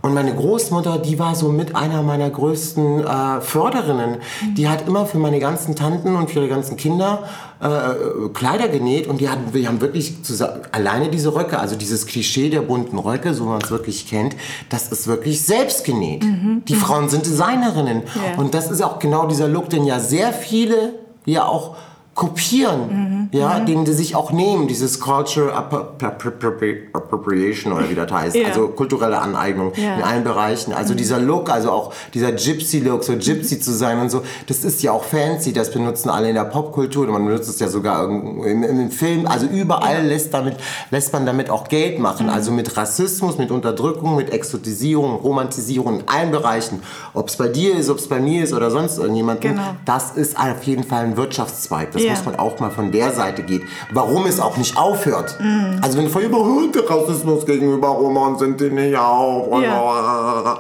[0.09, 4.17] Und meine Großmutter, die war so mit einer meiner größten äh, Förderinnen.
[4.57, 7.25] Die hat immer für meine ganzen Tanten und für ihre ganzen Kinder
[7.61, 12.07] äh, Kleider genäht und die, hatten, wir haben wirklich zusammen, alleine diese Röcke, also dieses
[12.07, 14.35] Klischee der bunten Röcke, so man es wirklich kennt,
[14.71, 16.25] das ist wirklich selbst genäht.
[16.69, 18.05] Die Frauen sind Designerinnen.
[18.15, 18.41] Ja.
[18.41, 20.95] Und das ist auch genau dieser Look, den ja sehr viele
[21.27, 21.77] ja auch
[22.19, 28.49] kopieren, ja, den die sich auch nehmen, dieses Culture Appropriation oder wie das heißt, Ja.
[28.49, 29.95] also kulturelle Aneignung Ja.
[29.99, 30.73] in allen Bereichen.
[30.73, 34.83] Also dieser Look, also auch dieser Gypsy-Look, so Gypsy zu sein und so, das ist
[34.83, 38.43] ja auch fancy, das benutzen alle in der Popkultur, man benutzt es ja sogar irgendwo
[38.43, 40.57] im, im Film, also überall lässt, damit,
[40.91, 46.09] lässt man damit auch Geld machen, also mit Rassismus, mit Unterdrückung, mit Exotisierung, Romantisierung in
[46.09, 46.83] allen Bereichen.
[47.15, 49.63] Ob es bei dir ist, ob es bei mir ist oder sonst irgendjemandem, Genau.
[49.85, 51.93] das ist auf jeden Fall ein Wirtschaftszweig.
[51.93, 52.15] Das Ja.
[52.15, 53.63] muss man auch mal von der Seite geht.
[53.93, 55.39] Warum es auch nicht aufhört.
[55.41, 55.79] Mhm.
[55.83, 59.47] Also wenn du über der Rassismus gegenüber Roman sind die nicht auf.
[59.49, 60.59] Und Ja.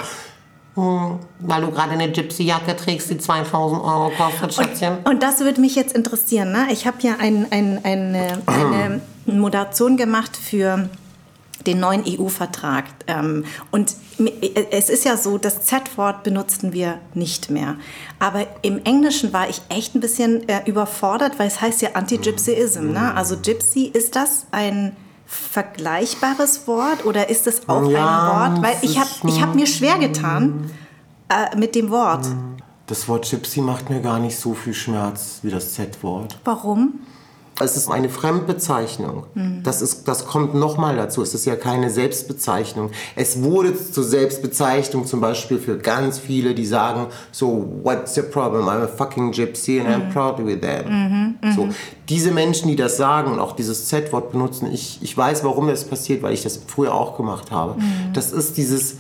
[0.75, 4.99] Hm, Weil du gerade eine Gypsy-Jacke trägst, die 2000 Euro kostet, Schätzchen.
[5.03, 6.53] Und das würde mich jetzt interessieren.
[6.53, 6.69] Ne?
[6.71, 10.89] Ich habe ja ein, ein, eine, eine Moderation gemacht für
[11.67, 12.85] den neuen EU-Vertrag.
[13.09, 13.95] Ähm, und
[14.71, 17.77] es ist ja so, das Z-Wort benutzen wir nicht mehr.
[18.19, 22.93] Aber im Englischen war ich echt ein bisschen äh, überfordert, weil es heißt ja Anti-Gypsyism.
[22.93, 23.15] Ne?
[23.15, 28.65] Also Gypsy, ist das ein vergleichbares Wort oder ist es auch ja, ein Wort?
[28.65, 30.71] Weil ich habe ich hab mir schwer getan
[31.29, 32.27] äh, mit dem Wort.
[32.87, 36.39] Das Wort Gypsy macht mir gar nicht so viel Schmerz wie das Z-Wort.
[36.45, 37.01] Warum?
[37.61, 39.25] Es ist eine Fremdbezeichnung.
[39.35, 39.63] Mhm.
[39.63, 41.23] Das, ist, das kommt nochmal dazu.
[41.23, 42.91] Es ist ja keine Selbstbezeichnung.
[43.17, 48.69] Es wurde zur Selbstbezeichnung zum Beispiel für ganz viele, die sagen, so, what's your problem?
[48.69, 49.95] I'm a fucking gypsy and mhm.
[49.95, 50.89] I'm proud with that.
[50.89, 51.39] Mhm.
[51.43, 51.53] mhm.
[51.53, 51.69] So,
[52.09, 55.85] diese Menschen, die das sagen und auch dieses Z-Wort benutzen, ich, ich weiß, warum das
[55.85, 57.81] passiert, weil ich das früher auch gemacht habe.
[57.81, 58.13] Mhm.
[58.13, 58.97] Das ist dieses,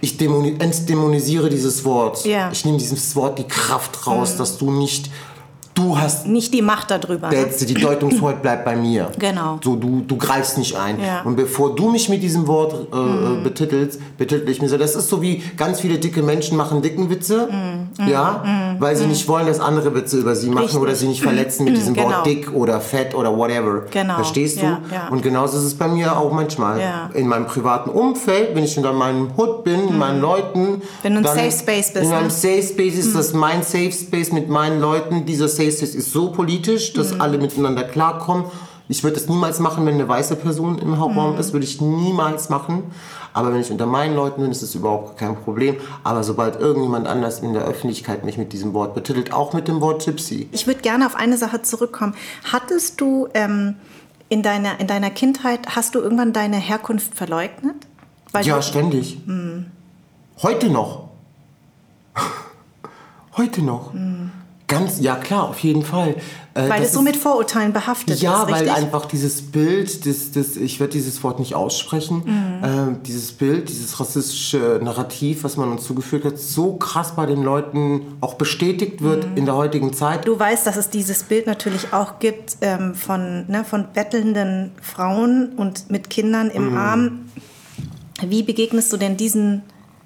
[0.00, 2.24] ich entdämonisiere dieses Wort.
[2.24, 2.50] Ja.
[2.52, 4.38] Ich nehme dieses Wort die Kraft raus, mhm.
[4.38, 5.10] dass du nicht
[5.74, 7.30] du hast nicht die Macht darüber.
[7.30, 7.46] Ne?
[7.60, 9.10] Die Deutungshoheit bleibt bei mir.
[9.24, 9.58] Genau.
[9.64, 11.00] So, du, du greifst nicht ein.
[11.00, 11.22] Ja.
[11.22, 13.42] Und bevor du mich mit diesem Wort äh, mhm.
[13.42, 14.76] betitelst, betitel ich mir so.
[14.76, 18.08] Das ist so wie ganz viele dicke Menschen machen dicken Witze, mhm.
[18.08, 18.80] ja, mhm.
[18.80, 19.10] weil sie mhm.
[19.10, 20.80] nicht wollen, dass andere Witze über sie machen Richtig.
[20.80, 22.08] oder sie nicht verletzen mit diesem genau.
[22.08, 23.84] Wort dick oder fett oder whatever.
[23.90, 24.16] Genau.
[24.16, 24.66] Verstehst du?
[24.66, 25.08] Ja, ja.
[25.08, 26.80] Und genauso ist es bei mir auch manchmal.
[27.14, 30.22] In meinem privaten Umfeld, wenn ich in meinem Hut bin, in meinen mhm.
[30.22, 30.82] Leuten.
[31.02, 32.04] Wenn du ein Safe Space bist.
[32.04, 32.30] In meinem ne?
[32.30, 35.24] Safe Space ist das mein Safe Space mit meinen Leuten.
[35.24, 37.20] Dieser Safe Space ist so politisch, dass mhm.
[37.20, 38.46] alle miteinander klarkommen.
[38.86, 41.40] Ich würde das niemals machen, wenn eine weiße Person im Hauptraum mhm.
[41.40, 42.82] ist, würde ich niemals machen.
[43.32, 45.76] Aber wenn ich unter meinen Leuten bin, ist das überhaupt kein Problem.
[46.04, 49.80] Aber sobald irgendjemand anders in der Öffentlichkeit mich mit diesem Wort betitelt, auch mit dem
[49.80, 50.48] Wort Gypsy.
[50.52, 52.14] Ich würde gerne auf eine Sache zurückkommen.
[52.52, 53.76] Hattest du ähm,
[54.28, 57.86] in, deiner, in deiner Kindheit, hast du irgendwann deine Herkunft verleugnet?
[58.32, 59.26] Weil ja, ständig.
[59.26, 59.66] Mhm.
[60.42, 61.08] Heute noch.
[63.36, 63.94] Heute noch.
[63.94, 64.30] Mhm.
[64.66, 66.16] Ganz, ja klar, auf jeden Fall.
[66.54, 68.48] Äh, weil es so mit Vorurteilen behaftet ja, ist.
[68.48, 72.64] Ja, weil einfach dieses Bild, das, das, ich werde dieses Wort nicht aussprechen, mhm.
[72.64, 77.42] äh, dieses Bild, dieses rassistische Narrativ, was man uns zugeführt hat, so krass bei den
[77.42, 79.36] Leuten auch bestätigt wird mhm.
[79.36, 80.26] in der heutigen Zeit.
[80.26, 85.52] Du weißt, dass es dieses Bild natürlich auch gibt ähm, von, ne, von bettelnden Frauen
[85.56, 86.76] und mit Kindern im mhm.
[86.76, 87.20] Arm.
[88.22, 89.62] Wie begegnest du denn diesen,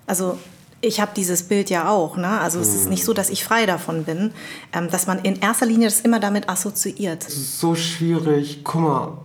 [0.07, 0.39] also
[0.81, 2.17] ich habe dieses Bild ja auch.
[2.17, 2.29] Ne?
[2.41, 4.33] Also es ist nicht so, dass ich frei davon bin,
[4.73, 7.25] ähm, dass man in erster Linie das immer damit assoziiert.
[7.25, 8.61] Das ist so schwierig.
[8.63, 9.19] Guck mal,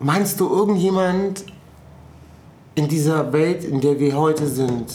[0.00, 1.44] meinst du irgendjemand
[2.74, 4.86] in dieser Welt, in der wir heute sind,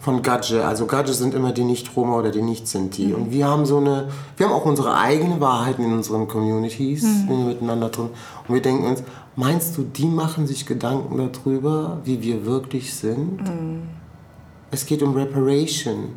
[0.00, 3.06] von Gadge, also Gadge sind immer die Nicht-Roma oder die Nicht-Sinti.
[3.06, 3.14] Mhm.
[3.14, 7.28] Und wir haben so eine, wir haben auch unsere eigenen Wahrheiten in unseren Communities, mhm.
[7.28, 8.10] wenn wir miteinander drin.
[8.46, 9.02] Und wir denken uns,
[9.36, 13.42] meinst du, die machen sich Gedanken darüber, wie wir wirklich sind?
[13.42, 13.97] Mhm.
[14.70, 16.16] Es geht um Reparation.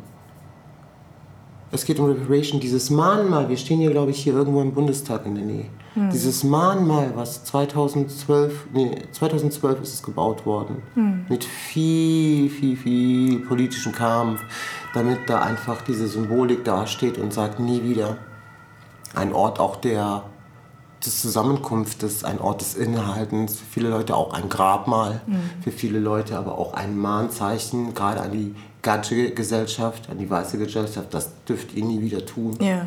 [1.70, 2.60] Es geht um Reparation.
[2.60, 5.66] Dieses Mahnmal, wir stehen hier, glaube ich, hier irgendwo im Bundestag in der Nähe.
[5.94, 6.10] Hm.
[6.10, 10.82] Dieses Mahnmal, was 2012, nee, 2012 ist es gebaut worden.
[10.94, 11.24] Hm.
[11.28, 14.42] Mit viel, viel, viel politischem Kampf,
[14.92, 18.18] damit da einfach diese Symbolik dasteht und sagt, nie wieder.
[19.14, 20.24] Ein Ort auch der
[21.04, 25.62] des Zusammenkunftes, ein Ort des Innehaltens, für viele Leute auch ein Grabmal, mhm.
[25.62, 31.12] für viele Leute aber auch ein Mahnzeichen, gerade an die Gatsche-Gesellschaft, an die weiße Gesellschaft,
[31.12, 32.56] das dürft ihr nie wieder tun.
[32.60, 32.86] Ja.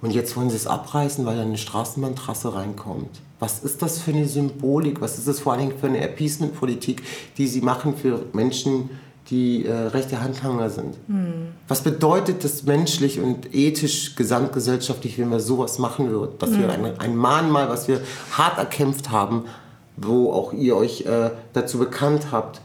[0.00, 3.20] Und jetzt wollen sie es abreißen, weil da eine Straßenbahntrasse reinkommt.
[3.40, 5.00] Was ist das für eine Symbolik?
[5.00, 7.02] Was ist das vor allem für eine Appeasement-Politik,
[7.36, 8.90] die sie machen für Menschen,
[9.30, 10.96] die äh, rechte Handlanger sind.
[11.08, 11.48] Hm.
[11.66, 16.38] Was bedeutet das menschlich und ethisch, gesamtgesellschaftlich, wenn wir sowas machen würden?
[16.38, 16.58] Dass hm.
[16.60, 18.00] wir ein, ein Mahnmal, was wir
[18.32, 19.44] hart erkämpft haben,
[19.96, 22.60] wo auch ihr euch äh, dazu bekannt habt.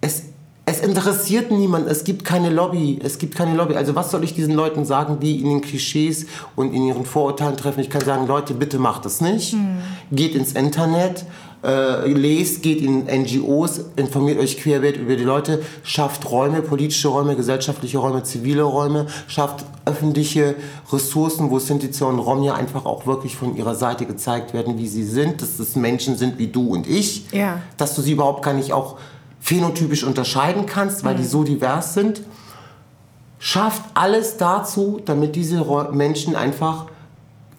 [0.00, 0.24] Es,
[0.66, 3.74] es interessiert niemand, es gibt keine Lobby, es gibt keine Lobby.
[3.74, 7.56] Also was soll ich diesen Leuten sagen, die in den Klischees und in ihren Vorurteilen
[7.56, 7.80] treffen?
[7.80, 9.52] Ich kann sagen, Leute, bitte macht das nicht.
[9.52, 9.78] Hm.
[10.12, 11.24] Geht ins Internet,
[11.64, 17.36] äh, lest, geht in NGOs, informiert euch querbeet über die Leute, schafft Räume, politische Räume,
[17.36, 20.56] gesellschaftliche Räume, zivile Räume, schafft öffentliche
[20.92, 24.88] Ressourcen, wo Sinti und Rom ja einfach auch wirklich von ihrer Seite gezeigt werden, wie
[24.88, 27.60] sie sind, dass es Menschen sind wie du und ich, ja.
[27.76, 28.96] dass du sie überhaupt gar nicht auch
[29.40, 31.18] phänotypisch unterscheiden kannst, weil mhm.
[31.18, 32.22] die so divers sind.
[33.38, 36.86] Schafft alles dazu, damit diese Menschen einfach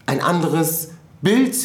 [0.06, 0.89] ein anderes
[1.22, 1.56] Bild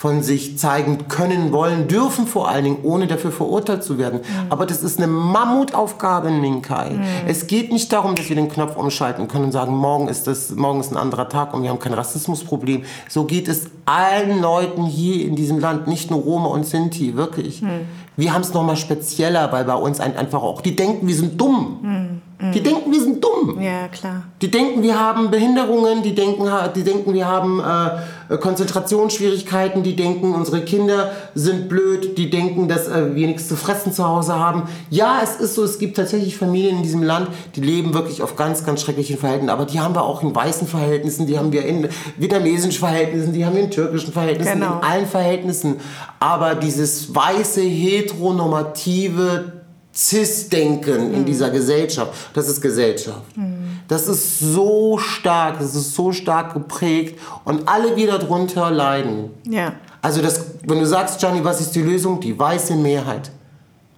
[0.00, 4.20] von sich zeigen können, wollen, dürfen vor allen Dingen, ohne dafür verurteilt zu werden.
[4.20, 4.46] Mhm.
[4.50, 6.92] Aber das ist eine Mammutaufgabe in Minkai.
[6.92, 7.02] Mhm.
[7.26, 10.52] Es geht nicht darum, dass wir den Knopf umschalten können und sagen, morgen ist, das,
[10.52, 12.84] morgen ist ein anderer Tag und wir haben kein Rassismusproblem.
[13.10, 17.60] So geht es allen Leuten hier in diesem Land, nicht nur Roma und Sinti, wirklich.
[17.60, 17.80] Mhm.
[18.16, 22.22] Wir haben es nochmal spezieller, weil bei uns einfach auch, die denken, wir sind dumm.
[22.40, 22.52] Mhm.
[22.52, 23.60] Die denken, wir sind dumm.
[23.60, 24.22] Ja, klar.
[24.40, 30.34] Die denken, wir haben Behinderungen, die denken, die denken wir haben äh, Konzentrationsschwierigkeiten, die denken,
[30.34, 34.62] unsere Kinder sind blöd, die denken, dass äh, wir nichts zu fressen zu Hause haben.
[34.88, 38.36] Ja, es ist so, es gibt tatsächlich Familien in diesem Land, die leben wirklich auf
[38.36, 39.50] ganz, ganz schrecklichen Verhältnissen.
[39.50, 43.44] Aber die haben wir auch in weißen Verhältnissen, die haben wir in vietnamesischen Verhältnissen, die
[43.44, 44.78] haben wir in türkischen Verhältnissen, genau.
[44.78, 45.76] in allen Verhältnissen.
[46.20, 49.59] Aber dieses weiße, heteronormative
[49.94, 51.24] Cis-Denken in mhm.
[51.24, 52.12] dieser Gesellschaft.
[52.34, 53.36] Das ist Gesellschaft.
[53.36, 53.80] Mhm.
[53.88, 59.30] Das ist so stark, das ist so stark geprägt und alle, die darunter leiden.
[59.44, 59.74] Ja.
[60.00, 62.20] Also das, wenn du sagst, Gianni, was ist die Lösung?
[62.20, 63.30] Die weiße Mehrheit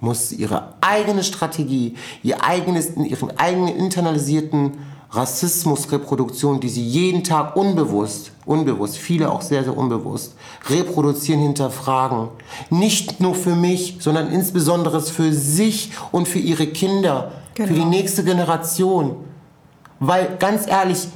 [0.01, 4.73] muss ihre eigene Strategie, ihr eigenes, ihren eigenen internalisierten
[5.13, 10.35] Rassismusreproduktion, die sie jeden Tag unbewusst, unbewusst, viele auch sehr, sehr unbewusst,
[10.71, 12.29] reproduzieren, hinterfragen.
[12.71, 17.69] Nicht nur für mich, sondern insbesondere für sich und für ihre Kinder, genau.
[17.69, 17.91] für die genau.
[17.91, 19.17] nächste Generation.
[20.01, 21.07] Weil ganz ehrlich,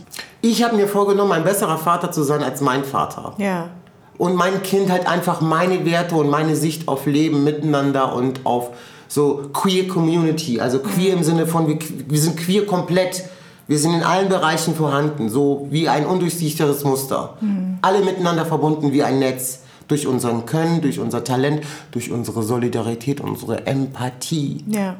[0.43, 3.33] ich habe mir vorgenommen, ein besserer Vater zu sein als mein Vater.
[3.39, 3.71] Ja.
[4.19, 8.71] Und mein Kind hat einfach meine Werte und meine Sicht auf Leben miteinander und auf
[9.09, 13.25] so queer Community, also queer im Sinne von wir, wir sind queer komplett
[13.69, 17.37] wir sind in allen Bereichen vorhanden, so wie ein undurchsichtiges Muster.
[17.41, 17.79] Mhm.
[17.83, 19.61] Alle miteinander verbunden wie ein Netz.
[19.89, 24.65] Durch unseren Können, durch unser Talent, durch unsere Solidarität, unsere Empathie.
[24.67, 24.97] Ja.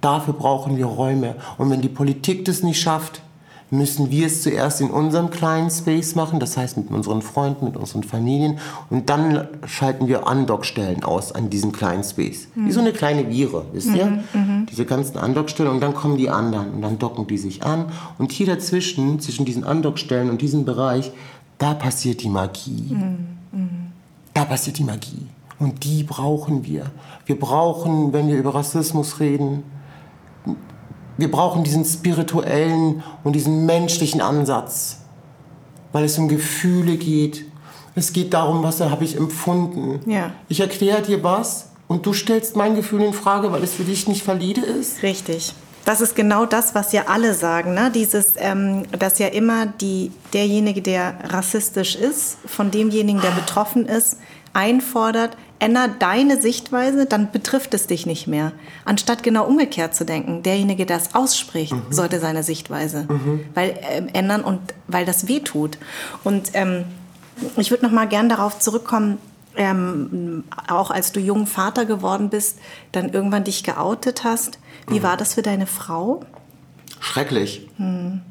[0.00, 1.34] Dafür brauchen wir Räume.
[1.58, 3.22] Und wenn die Politik das nicht schafft,
[3.72, 7.76] müssen wir es zuerst in unserem kleinen Space machen, das heißt mit unseren Freunden, mit
[7.76, 8.58] unseren Familien
[8.90, 12.48] und dann schalten wir Andockstellen aus an diesem kleinen Space.
[12.54, 12.66] Mhm.
[12.66, 14.06] Wie so eine kleine Viere, wisst ihr?
[14.06, 14.66] Mhm, mhm.
[14.70, 17.86] Diese ganzen Andockstellen und dann kommen die anderen und dann docken die sich an
[18.18, 21.10] und hier dazwischen, zwischen diesen Andockstellen und diesem Bereich,
[21.56, 22.88] da passiert die Magie.
[22.90, 23.26] Mhm.
[23.52, 23.68] mhm.
[24.34, 25.26] Da passiert die Magie.
[25.58, 26.86] Und die brauchen wir.
[27.26, 29.62] Wir brauchen, wenn wir über Rassismus reden,
[31.16, 34.98] wir brauchen diesen spirituellen und diesen menschlichen Ansatz,
[35.92, 37.44] weil es um Gefühle geht.
[37.94, 40.00] Es geht darum, was habe ich empfunden.
[40.10, 40.32] Ja.
[40.48, 44.08] Ich erkläre dir was und du stellst mein Gefühl in Frage, weil es für dich
[44.08, 45.02] nicht valide ist.
[45.02, 45.54] Richtig.
[45.84, 47.90] Das ist genau das, was ja alle sagen, ne?
[47.92, 54.16] Dieses, ähm, dass ja immer die, derjenige, der rassistisch ist, von demjenigen, der betroffen ist,
[54.52, 58.52] einfordert, änder deine Sichtweise, dann betrifft es dich nicht mehr.
[58.84, 61.84] Anstatt genau umgekehrt zu denken, derjenige, der es ausspricht, mhm.
[61.90, 63.40] sollte seine Sichtweise mhm.
[63.54, 65.78] weil, äh, ändern und weil das weh tut.
[66.24, 66.84] Und ähm,
[67.56, 69.18] ich würde noch mal gern darauf zurückkommen,
[69.56, 72.58] ähm, auch als du jungen Vater geworden bist,
[72.92, 74.58] dann irgendwann dich geoutet hast.
[74.88, 75.02] Wie mhm.
[75.02, 76.24] war das für deine Frau?
[77.00, 77.68] Schrecklich.
[77.76, 78.22] Hm.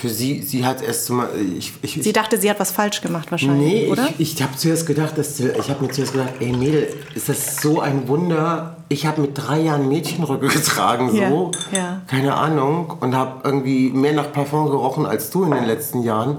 [0.00, 1.28] Für sie, sie hat erst mal.
[1.58, 4.08] Ich, ich, sie dachte, sie hat was falsch gemacht wahrscheinlich, nee, oder?
[4.16, 7.56] ich, ich habe zuerst gedacht, dass, ich habe mir zuerst gedacht, ey Mädel, ist das
[7.56, 8.78] so ein Wunder?
[8.88, 12.00] Ich habe mit drei Jahren Mädchenröcke getragen, so, ja, ja.
[12.06, 16.38] keine Ahnung, und habe irgendwie mehr nach Parfum gerochen als du in den letzten Jahren.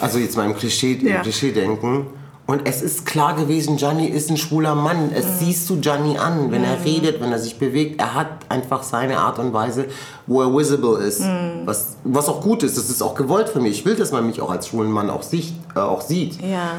[0.00, 1.18] Also jetzt mal im Klischee, ja.
[1.18, 2.08] im Klischee denken.
[2.50, 5.10] Und es ist klar gewesen, Gianni ist ein schwuler Mann.
[5.14, 5.30] Es mhm.
[5.38, 6.68] siehst du Gianni an, wenn mhm.
[6.68, 8.00] er redet, wenn er sich bewegt.
[8.00, 9.84] Er hat einfach seine Art und Weise,
[10.26, 11.20] wo er visible ist.
[11.20, 11.66] Mhm.
[11.66, 12.78] Was, was auch gut ist.
[12.78, 13.80] Das ist auch gewollt für mich.
[13.80, 16.40] Ich will, dass man mich auch als schwulen Mann auch, sicht, äh, auch sieht.
[16.40, 16.70] Ja.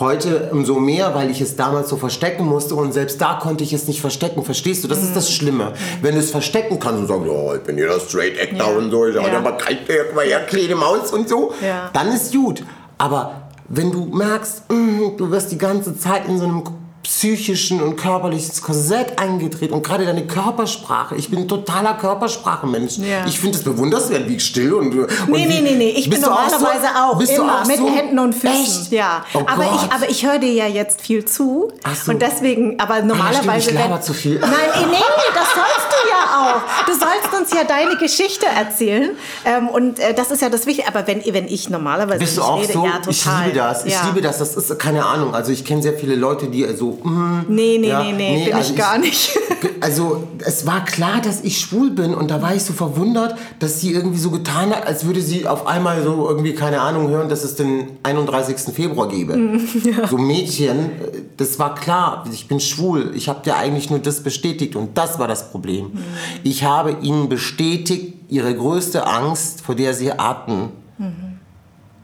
[0.00, 3.72] Heute umso mehr, weil ich es damals so verstecken musste und selbst da konnte ich
[3.72, 4.42] es nicht verstecken.
[4.42, 4.88] Verstehst du?
[4.88, 5.34] Das ist das mhm.
[5.34, 5.64] Schlimme.
[5.66, 5.74] Mhm.
[6.02, 8.78] Wenn du es verstecken kannst und sagst, oh, ich bin hier der Straight Actor ja.
[8.78, 9.22] und so, ja.
[9.22, 11.88] aber guck mal her, kleine Maus und so, ja.
[11.92, 12.64] dann ist gut.
[12.98, 16.62] Aber wenn du merkst, mm, du wirst die ganze Zeit in so einem
[17.04, 21.14] psychischen und körperliches Korsett eingedreht und gerade deine Körpersprache.
[21.16, 22.98] Ich bin ein totaler Körpersprachenmensch.
[22.98, 23.26] Ja.
[23.26, 25.90] Ich finde es bewundernswert, wie still und, und Nee, nee, nee, nee.
[25.90, 27.32] Ich bin normalerweise auch, so?
[27.32, 27.88] auch immer auch mit so?
[27.88, 28.82] Händen und Füßen.
[28.82, 28.92] Echt?
[28.92, 29.24] Ja.
[29.34, 29.80] Oh aber Gott.
[29.84, 31.70] ich aber ich höre dir ja jetzt viel zu
[32.04, 32.10] so.
[32.10, 34.38] und deswegen aber normalerweise ah, ja, stimmt, ich zu viel.
[34.40, 34.50] Nein,
[34.90, 34.96] nee,
[35.34, 36.86] das sollst du ja auch.
[36.86, 39.10] Du sollst uns ja deine Geschichte erzählen
[39.44, 42.42] ähm, und äh, das ist ja das Wichtige, aber wenn wenn ich normalerweise Bist du
[42.42, 42.84] auch rede, so?
[42.84, 43.10] ja, total.
[43.10, 43.84] Ich liebe das.
[43.84, 44.38] Ich liebe das.
[44.38, 47.88] Das ist keine Ahnung, also ich kenne sehr viele Leute, die so mm, nee, nee,
[47.88, 49.38] ja, nee, nee, nee, bin also ich gar nicht.
[49.80, 53.80] Also es war klar, dass ich schwul bin und da war ich so verwundert, dass
[53.80, 57.28] sie irgendwie so getan hat, als würde sie auf einmal so irgendwie, keine Ahnung, hören,
[57.28, 58.74] dass es den 31.
[58.74, 59.36] Februar gebe.
[59.36, 60.06] Mm, ja.
[60.08, 60.90] So Mädchen,
[61.36, 63.12] das war klar, ich bin schwul.
[63.14, 65.86] Ich habe dir eigentlich nur das bestätigt und das war das Problem.
[65.86, 65.98] Mm.
[66.42, 70.70] Ich habe ihnen bestätigt, ihre größte Angst, vor der sie hatten.
[70.98, 71.33] Mhm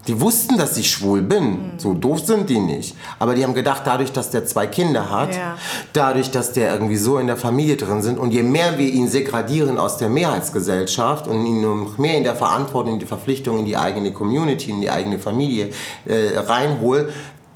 [0.07, 1.45] die wussten, dass ich schwul bin.
[1.45, 1.79] Mhm.
[1.79, 2.97] So doof sind die nicht.
[3.19, 5.57] Aber die haben gedacht, dadurch, dass der zwei Kinder hat, ja.
[5.93, 9.09] dadurch, dass der irgendwie so in der Familie drin sind und je mehr wir ihn
[9.09, 13.67] segradieren aus der Mehrheitsgesellschaft und ihn noch mehr in der Verantwortung, in die Verpflichtung, in
[13.67, 15.71] die eigene Community, in die eigene Familie
[16.07, 17.09] äh, reinholen,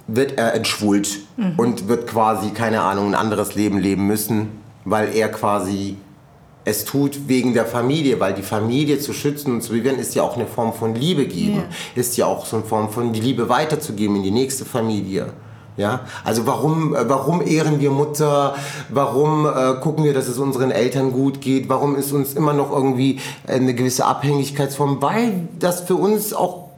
[0.07, 1.55] wird er entschwult mhm.
[1.57, 5.97] und wird quasi, keine Ahnung, ein anderes Leben leben müssen, weil er quasi
[6.65, 10.23] es tut wegen der Familie, weil die Familie zu schützen und zu bewähren ist ja
[10.23, 11.65] auch eine Form von Liebe geben, yeah.
[11.95, 15.33] ist ja auch so eine Form von die Liebe weiterzugeben in die nächste Familie.
[15.77, 18.55] Ja, also warum, äh, warum ehren wir Mutter?
[18.91, 21.69] Warum äh, gucken wir, dass es unseren Eltern gut geht?
[21.69, 25.03] Warum ist uns immer noch irgendwie eine gewisse Abhängigkeitsform?
[25.03, 26.69] Weil das für uns auch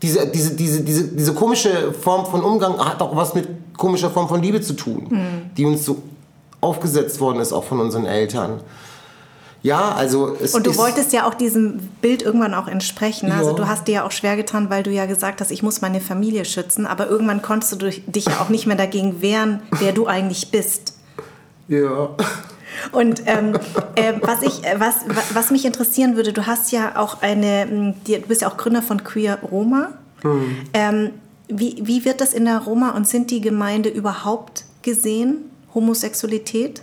[0.00, 4.28] diese, diese, diese, diese, diese komische Form von Umgang hat auch was mit komischer Form
[4.28, 5.50] von Liebe zu tun, mhm.
[5.56, 5.98] die uns so
[6.62, 8.60] aufgesetzt worden ist, auch von unseren Eltern.
[9.62, 13.28] Ja, also es Und du wolltest ja auch diesem Bild irgendwann auch entsprechen.
[13.28, 13.34] Ne?
[13.34, 13.50] Also ja.
[13.52, 15.82] Also du hast dir ja auch schwer getan, weil du ja gesagt hast, ich muss
[15.82, 16.86] meine Familie schützen.
[16.86, 20.94] Aber irgendwann konntest du dich ja auch nicht mehr dagegen wehren, wer du eigentlich bist.
[21.68, 22.10] Ja.
[22.92, 23.54] Und ähm,
[23.96, 25.04] äh, was, ich, äh, was,
[25.34, 28.82] was mich interessieren würde, du hast ja auch eine, hm, du bist ja auch Gründer
[28.82, 29.90] von Queer Roma.
[30.22, 30.56] Mhm.
[30.72, 31.10] Ähm,
[31.48, 36.82] wie, wie wird das in der Roma und sind die Gemeinde überhaupt gesehen, Homosexualität?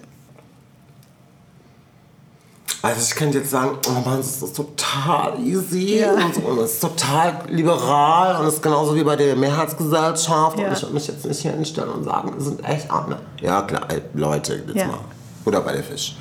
[2.87, 6.13] Also ich könnte jetzt sagen, oh Mann, das ist total easy ja.
[6.13, 10.57] und, so, und es ist total liberal und es ist genauso wie bei der Mehrheitsgesellschaft.
[10.57, 10.67] Ja.
[10.67, 13.17] Und ich würde mich jetzt nicht hier hinstellen und sagen, wir sind echt arme.
[13.41, 14.87] Ja klar, Leute, jetzt ja.
[14.87, 14.99] mal.
[15.43, 16.15] Oder bei der Fisch.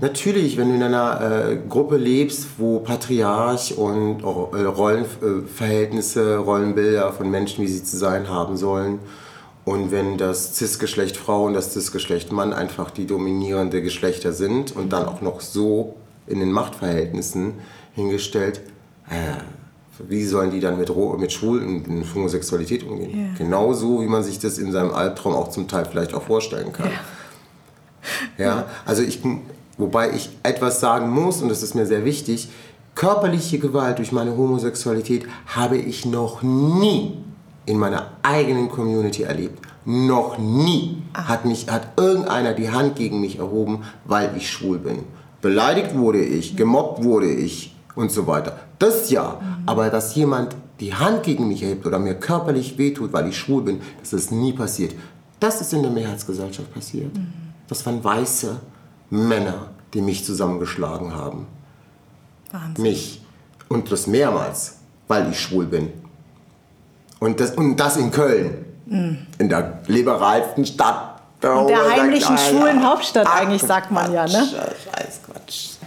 [0.00, 7.30] Natürlich, wenn du in einer äh, Gruppe lebst, wo Patriarch und äh, Rollenverhältnisse, Rollenbilder von
[7.30, 8.98] Menschen, wie sie zu sein haben sollen,
[9.70, 14.92] und wenn das Cis-Geschlecht Frau und das Cis-Geschlecht Mann einfach die dominierende Geschlechter sind und
[14.92, 15.94] dann auch noch so
[16.26, 17.54] in den Machtverhältnissen
[17.94, 18.62] hingestellt,
[19.08, 19.38] äh,
[20.08, 23.28] wie sollen die dann mit, mit Schwulen und Homosexualität umgehen?
[23.28, 23.38] Ja.
[23.38, 26.90] Genauso, wie man sich das in seinem Albtraum auch zum Teil vielleicht auch vorstellen kann.
[28.38, 29.20] Ja, ja also ich,
[29.78, 32.48] wobei ich etwas sagen muss, und das ist mir sehr wichtig,
[32.96, 37.18] körperliche Gewalt durch meine Homosexualität habe ich noch nie
[37.70, 39.64] in meiner eigenen Community erlebt.
[39.84, 45.04] Noch nie hat, mich, hat irgendeiner die Hand gegen mich erhoben, weil ich schwul bin.
[45.40, 48.58] Beleidigt wurde ich, gemobbt wurde ich und so weiter.
[48.78, 49.62] Das ja, mhm.
[49.66, 53.62] aber dass jemand die Hand gegen mich erhebt oder mir körperlich wehtut, weil ich schwul
[53.62, 54.94] bin, das ist nie passiert.
[55.38, 57.14] Das ist in der Mehrheitsgesellschaft passiert.
[57.14, 57.32] Mhm.
[57.68, 58.60] Das waren weiße
[59.10, 61.46] Männer, die mich zusammengeschlagen haben.
[62.50, 62.82] Wahnsinn.
[62.82, 63.22] Mich.
[63.68, 65.90] Und das mehrmals, weil ich schwul bin.
[67.20, 69.26] Und das, und das in Köln, mhm.
[69.38, 71.20] in der liberalsten Stadt.
[71.42, 74.46] In der heimlichen schwulen Hauptstadt eigentlich, sagt man ja, ne?
[74.46, 75.79] Scheiß Quatsch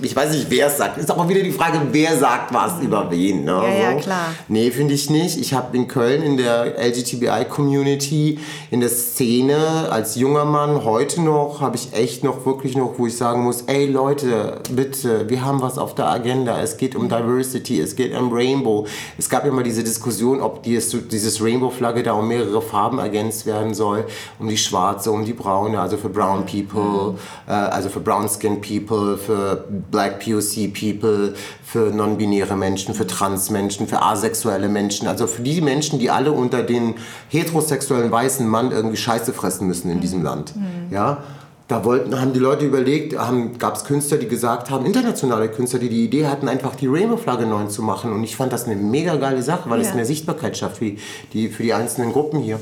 [0.00, 0.98] ich weiß nicht, wer es sagt.
[0.98, 3.44] Ist aber wieder die Frage, wer sagt was über wen.
[3.44, 3.52] Ne?
[3.52, 4.34] Ja, ja, klar.
[4.48, 5.38] Nee, finde ich nicht.
[5.38, 8.38] Ich habe in Köln in der LGTBI-Community,
[8.70, 13.06] in der Szene, als junger Mann, heute noch, habe ich echt noch, wirklich noch, wo
[13.06, 16.60] ich sagen muss, ey Leute, bitte, wir haben was auf der Agenda.
[16.60, 18.86] Es geht um Diversity, es geht um Rainbow.
[19.16, 23.74] Es gab immer diese Diskussion, ob dieses, dieses Rainbow-Flagge da um mehrere Farben ergänzt werden
[23.74, 24.04] soll.
[24.40, 27.18] Um die schwarze, um die braune, also für Brown People, mhm.
[27.46, 29.43] äh, also für Brown Skin People, für
[29.90, 31.34] Black POC People,
[31.64, 35.08] für non-binäre Menschen, für Trans-Menschen, für asexuelle Menschen.
[35.08, 36.94] Also für die Menschen, die alle unter den
[37.28, 40.00] heterosexuellen weißen Mann irgendwie Scheiße fressen müssen in mhm.
[40.00, 40.54] diesem Land.
[40.56, 40.92] Mhm.
[40.92, 41.18] Ja?
[41.66, 43.16] Da wollten, haben die Leute überlegt,
[43.58, 47.46] gab es Künstler, die gesagt haben, internationale Künstler, die die Idee hatten, einfach die Rainbow-Flagge
[47.46, 48.12] neu zu machen.
[48.12, 49.88] Und ich fand das eine mega geile Sache, weil ja.
[49.88, 50.92] es mehr Sichtbarkeit schafft für
[51.32, 52.60] die, für die einzelnen Gruppen hier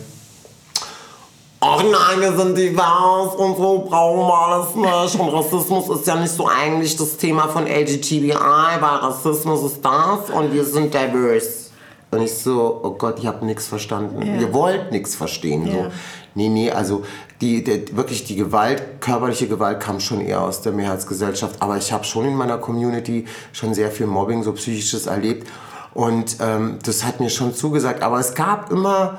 [1.62, 5.20] ach nein, wir sind divers und so brauchen wir alles nicht.
[5.20, 10.30] Und Rassismus ist ja nicht so eigentlich das Thema von LGTBI, weil Rassismus ist das
[10.30, 11.62] und wir sind diverse.
[12.10, 14.20] Und ich so, oh Gott, ich habe nichts verstanden.
[14.20, 14.34] Ja.
[14.34, 15.66] Ihr wollt nichts verstehen.
[15.66, 15.72] Ja.
[15.72, 15.90] So.
[16.34, 17.04] Nee, nee, also
[17.40, 21.62] die, die, wirklich die Gewalt, körperliche Gewalt kam schon eher aus der Mehrheitsgesellschaft.
[21.62, 25.48] Aber ich habe schon in meiner Community schon sehr viel Mobbing, so psychisches erlebt.
[25.94, 28.02] Und ähm, das hat mir schon zugesagt.
[28.02, 29.18] Aber es gab immer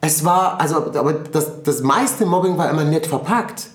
[0.00, 3.66] es war, also, aber das, das meiste Mobbing war immer nett verpackt.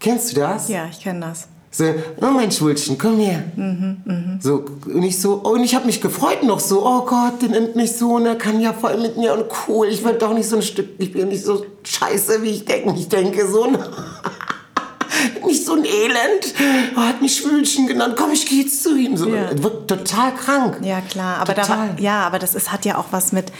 [0.00, 0.68] Kennst du das?
[0.68, 1.48] Ja, ich kenne das.
[1.70, 1.84] So,
[2.22, 3.44] oh mein Schwulchen, komm her.
[3.54, 4.38] Mhm, mh.
[4.40, 7.50] So, und ich so, oh, und ich habe mich gefreut noch so, oh Gott, der
[7.50, 10.32] nimmt mich so und er kann ja voll mit mir und cool, ich will doch
[10.32, 13.66] nicht so ein Stück, ich bin nicht so scheiße, wie ich denke, ich denke so.
[15.46, 16.54] nicht so ein Elend,
[16.96, 19.16] oh, hat mich Schwülchen genannt, komm, ich gehe jetzt zu ihm.
[19.16, 19.50] So, ja.
[19.62, 20.78] Wirkt total krank.
[20.82, 21.52] Ja, klar, aber.
[21.52, 23.52] Da, ja, aber das ist, hat ja auch was mit,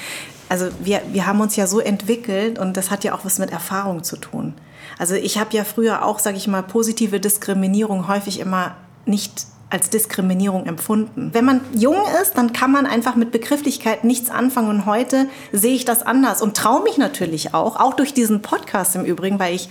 [0.48, 3.50] also wir, wir haben uns ja so entwickelt und das hat ja auch was mit
[3.50, 4.54] Erfahrung zu tun.
[4.98, 9.90] Also ich habe ja früher auch, sage ich mal, positive Diskriminierung häufig immer nicht als
[9.90, 11.30] Diskriminierung empfunden.
[11.32, 15.74] Wenn man jung ist, dann kann man einfach mit Begrifflichkeit nichts anfangen und heute sehe
[15.74, 19.54] ich das anders und traue mich natürlich auch, auch durch diesen Podcast im Übrigen, weil
[19.54, 19.68] ich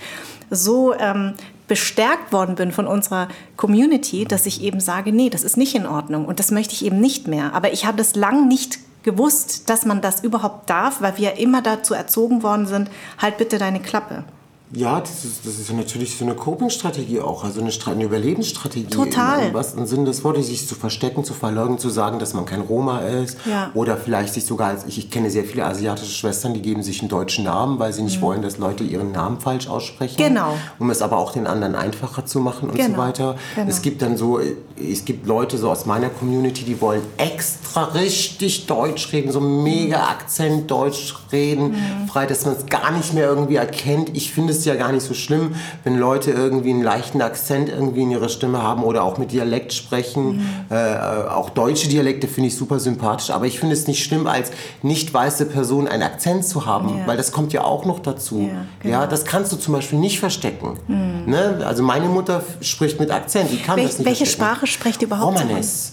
[0.50, 1.32] so ähm,
[1.66, 5.86] bestärkt worden bin von unserer Community, dass ich eben sage, nee, das ist nicht in
[5.86, 7.54] Ordnung und das möchte ich eben nicht mehr.
[7.54, 11.62] Aber ich habe das lang nicht gewusst, dass man das überhaupt darf, weil wir immer
[11.62, 14.24] dazu erzogen worden sind, halt bitte deine Klappe.
[14.72, 18.86] Ja, das ist, das ist natürlich so eine Coping-Strategie auch, also eine, Stra eine Überlebensstrategie.
[18.88, 19.48] Total.
[19.50, 22.62] Im, Im Sinne des Wortes, sich zu verstecken, zu verleugnen, zu sagen, dass man kein
[22.62, 23.38] Roma ist.
[23.48, 23.70] Ja.
[23.74, 27.08] Oder vielleicht sich sogar, ich, ich kenne sehr viele asiatische Schwestern, die geben sich einen
[27.08, 30.16] deutschen Namen, weil sie nicht wollen, dass Leute ihren Namen falsch aussprechen.
[30.20, 30.26] Mhm.
[30.28, 30.54] Genau.
[30.80, 32.98] Um es aber auch den anderen einfacher zu machen und so Genau.
[32.98, 33.36] weiter.
[33.54, 33.70] Genau.
[33.70, 38.66] Es gibt dann so, es gibt Leute so aus meiner Community, die wollen extra richtig
[38.66, 42.08] Deutsch reden, so mega Akzent Deutsch reden, Mhm.
[42.08, 44.10] frei, dass man es gar nicht mehr irgendwie erkennt.
[44.16, 45.54] Ich finde es ja gar nicht so schlimm,
[45.84, 49.72] wenn Leute irgendwie einen leichten Akzent irgendwie in ihrer Stimme haben oder auch mit Dialekt
[49.72, 50.36] sprechen.
[50.36, 50.46] Mhm.
[50.70, 50.96] Äh,
[51.30, 54.50] auch deutsche Dialekte finde ich super sympathisch, aber ich finde es nicht schlimm, als
[54.82, 57.06] nicht weiße Person einen Akzent zu haben, Ja.
[57.06, 58.40] weil das kommt ja auch noch dazu.
[58.40, 59.06] Ja, Ja, genau.
[59.06, 59.10] Mhm.
[59.10, 60.78] das kannst du zum Beispiel nicht verstecken.
[60.88, 61.62] Ne?
[61.66, 64.44] Also meine Mutter spricht mit Akzent, die kann Wel das nicht welche verstecken.
[64.50, 65.40] Sprache spricht ihr überhaupt?
[65.40, 65.92] Romanes.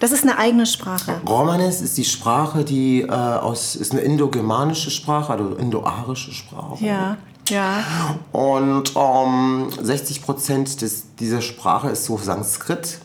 [0.00, 1.14] Das ist eine eigene Sprache.
[1.26, 6.84] Romanes ist die Sprache, die äh, aus ist eine indogermanische Sprache, also indoarische Sprache.
[6.84, 7.16] Ja,
[7.48, 7.84] ja.
[8.32, 12.98] Und ähm, 60 Prozent des, dieser Sprache ist so Sanskrit.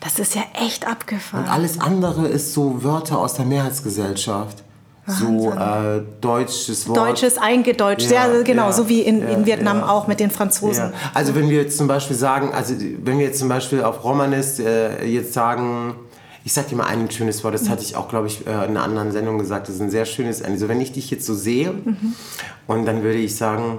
[0.00, 1.44] Das ist ja echt abgefahren.
[1.44, 4.62] Und alles andere ist so Wörter aus der Mehrheitsgesellschaft.
[5.08, 6.98] So äh, deutsches Wort.
[6.98, 9.88] Deutsches eingedeutscht, Ja, sehr genau, ja, so wie in, ja, in Vietnam ja.
[9.88, 10.86] auch mit den Franzosen.
[10.86, 10.92] Ja.
[11.14, 12.74] Also wenn wir jetzt zum Beispiel sagen, also
[13.04, 15.94] wenn wir jetzt zum Beispiel auf Romanes äh, jetzt sagen,
[16.46, 18.56] ich sag dir mal ein schönes Wort, das hatte ich auch, glaube ich, äh, in
[18.56, 21.34] einer anderen Sendung gesagt, das ist ein sehr schönes, also wenn ich dich jetzt so
[21.34, 21.74] sehe
[22.68, 23.78] und dann würde ich sagen,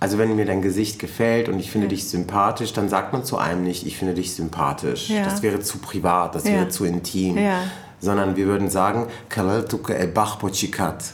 [0.00, 3.38] also wenn mir dein Gesicht gefällt und ich finde dich sympathisch, dann sagt man zu
[3.38, 5.10] einem nicht, ich finde dich sympathisch.
[5.10, 5.22] Ja.
[5.22, 6.54] Das wäre zu privat, das Ja.
[6.54, 7.38] wäre zu intim.
[7.38, 7.60] Ja.
[8.00, 11.04] Sondern wir würden sagen, Kalaltuke e bach pochikat.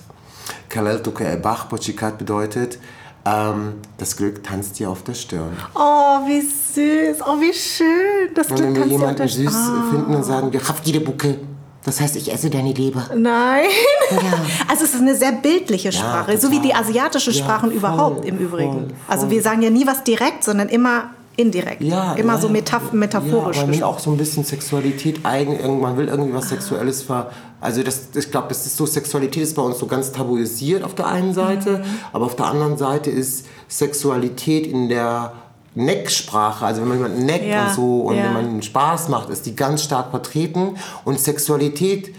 [0.71, 2.79] Kalaltuke e bach pochikat bedeutet,
[3.25, 5.57] ähm, das Glück tanzt dir auf der Stirn.
[5.75, 8.35] Oh, wie süß, oh, wie schön.
[8.35, 9.85] Das Und Glück wenn wir kannst du jemanden unter- süß Ah.
[9.91, 11.39] finden, dann sagen wir, Hafgide Bucke.
[11.85, 13.09] Das heißt, ich esse deine Leber.
[13.17, 13.65] Nein.
[14.69, 18.25] Also es ist eine sehr bildliche Sprache, so wie die asiatische Ja, Sprachen voll, überhaupt
[18.25, 18.95] im voll, Übrigen.
[19.09, 19.31] Also voll.
[19.37, 21.83] wir sagen ja nie was direkt, sondern immer indirekt.
[21.83, 23.57] Ja, immer ja, so metaph metaphorisch.
[23.59, 27.31] Ja, man will auch so ein bisschen Sexualität eigen, man will irgendwie was Sexuelles ver.
[27.61, 30.95] Also das, ich glaube, das ist so Sexualität ist bei uns so ganz tabuisiert auf
[30.95, 31.85] der einen Seite, Mhm.
[32.13, 35.33] aber auf der anderen Seite ist Sexualität in der
[35.75, 39.47] Necksprache, also wenn man jemanden neckt Ja, und so und wenn man Spaß macht, ist
[39.47, 42.15] die ganz stark vertreten und Sexualität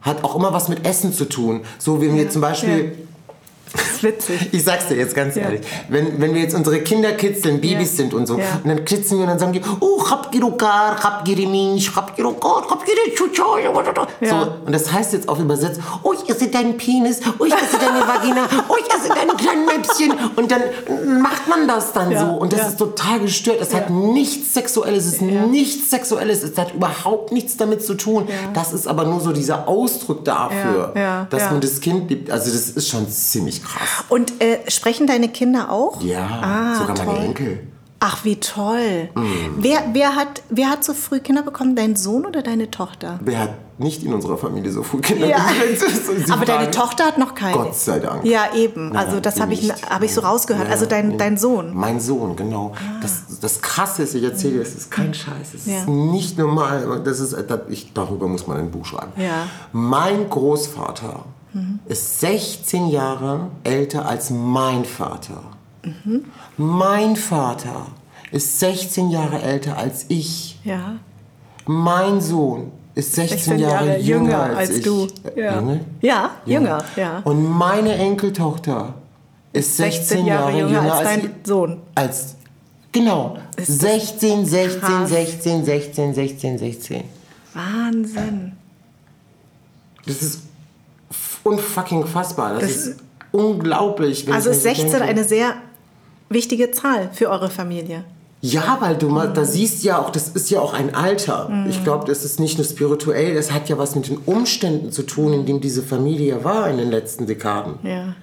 [0.00, 1.60] hat auch immer was mit Essen zu tun.
[1.78, 2.96] So wie wir zum Beispiel
[3.76, 4.48] Das ist witzig.
[4.52, 5.42] ich sag's dir jetzt ganz Ja.
[5.42, 5.60] ehrlich.
[5.88, 7.96] Wenn, wenn wir jetzt unsere Kinder kitzeln, Babys Ja.
[7.96, 8.44] sind und so, Ja.
[8.62, 13.58] und dann kitzeln wir und dann sagen die, oh, Chapgirokar, Chapgiriminch, Chapgirokar, Chapgirichucha.
[14.20, 14.28] Ja.
[14.30, 17.78] So, und das heißt jetzt auch übersetzt, oh, ich esse deinen Penis, oh, ich esse
[17.78, 20.12] deine Vagina, oh, ich esse deine kleinen Mäppchen.
[20.36, 20.62] Und dann
[21.22, 22.24] macht man das dann so.
[22.36, 23.58] Und das ist total gestört.
[23.60, 28.28] Es hat nichts Sexuelles, es ist nichts Sexuelles, es hat überhaupt nichts damit zu tun.
[28.54, 30.92] Das ist aber nur so dieser Ausdruck dafür,
[31.30, 32.30] dass man das Kind liebt.
[32.30, 34.04] Also das ist schon ziemlich krass.
[34.08, 36.00] Und äh, sprechen deine Kinder auch?
[36.02, 37.24] Ja, Ah, sogar meine toll.
[37.26, 37.66] Enkel.
[37.98, 39.08] Ach, wie toll.
[39.14, 39.56] Mhm.
[39.56, 41.74] Wer, wer, hat, wer hat so früh Kinder bekommen?
[41.74, 43.18] Dein Sohn oder deine Tochter?
[43.22, 45.38] Wer hat nicht in unserer Familie so früh Kinder Ja.
[45.48, 46.70] die Aber deine Frage.
[46.72, 47.54] Tochter hat noch keine.
[47.56, 48.22] Gott sei Dank.
[48.26, 48.90] Ja, eben.
[48.90, 50.66] Nein, also das habe ich, hab ich so rausgehört.
[50.66, 51.16] Ja, also dein, ja.
[51.16, 51.72] dein Sohn.
[51.74, 52.72] Mein Sohn, genau.
[53.00, 55.54] Das, das Krasse ist, ich erzähle dir, es ist kein Scheiß.
[55.54, 55.78] Es Ja.
[55.78, 57.00] ist nicht normal.
[57.02, 59.12] Das ist, das, ich, darüber muss man ein Buch schreiben.
[59.16, 59.46] Ja.
[59.72, 61.24] Mein Großvater
[61.86, 65.42] ist 16 Jahre älter als mein Vater.
[66.56, 67.86] Mein Vater
[68.32, 70.58] ist 16 Jahre älter als ich.
[70.64, 70.96] Ja.
[71.66, 74.86] Mein Sohn ist 16, Jahre, jünger als, ich.
[75.36, 75.56] Ja.
[75.60, 75.80] Junge?
[76.00, 77.20] Ja, jünger, ja.
[77.24, 78.94] Und meine Enkeltochter
[79.52, 81.78] ist 16, Jahre, jünger, als, dein ich- Sohn.
[81.94, 82.36] als
[82.92, 85.08] genau Ist das 16, 16, krass.
[85.10, 87.04] 16, 16, 16, 16.
[87.54, 88.52] Wahnsinn.
[90.06, 90.40] Das ist
[91.46, 92.54] unfucking fassbar.
[92.54, 92.96] Das, Das ist
[93.32, 94.26] unglaublich.
[94.32, 95.04] Also ist mir so 16 denke.
[95.06, 95.54] eine sehr
[96.28, 98.04] wichtige Zahl für eure Familie.
[98.42, 101.48] Ja, weil du mal, da siehst ja auch, das ist ja auch ein Alter.
[101.48, 101.70] Mhm.
[101.70, 105.02] Ich glaube, das ist nicht nur spirituell, das hat ja was mit den Umständen zu
[105.04, 107.74] tun, in dem diese Familie war in den letzten Dekaden.
[107.82, 108.14] Ja.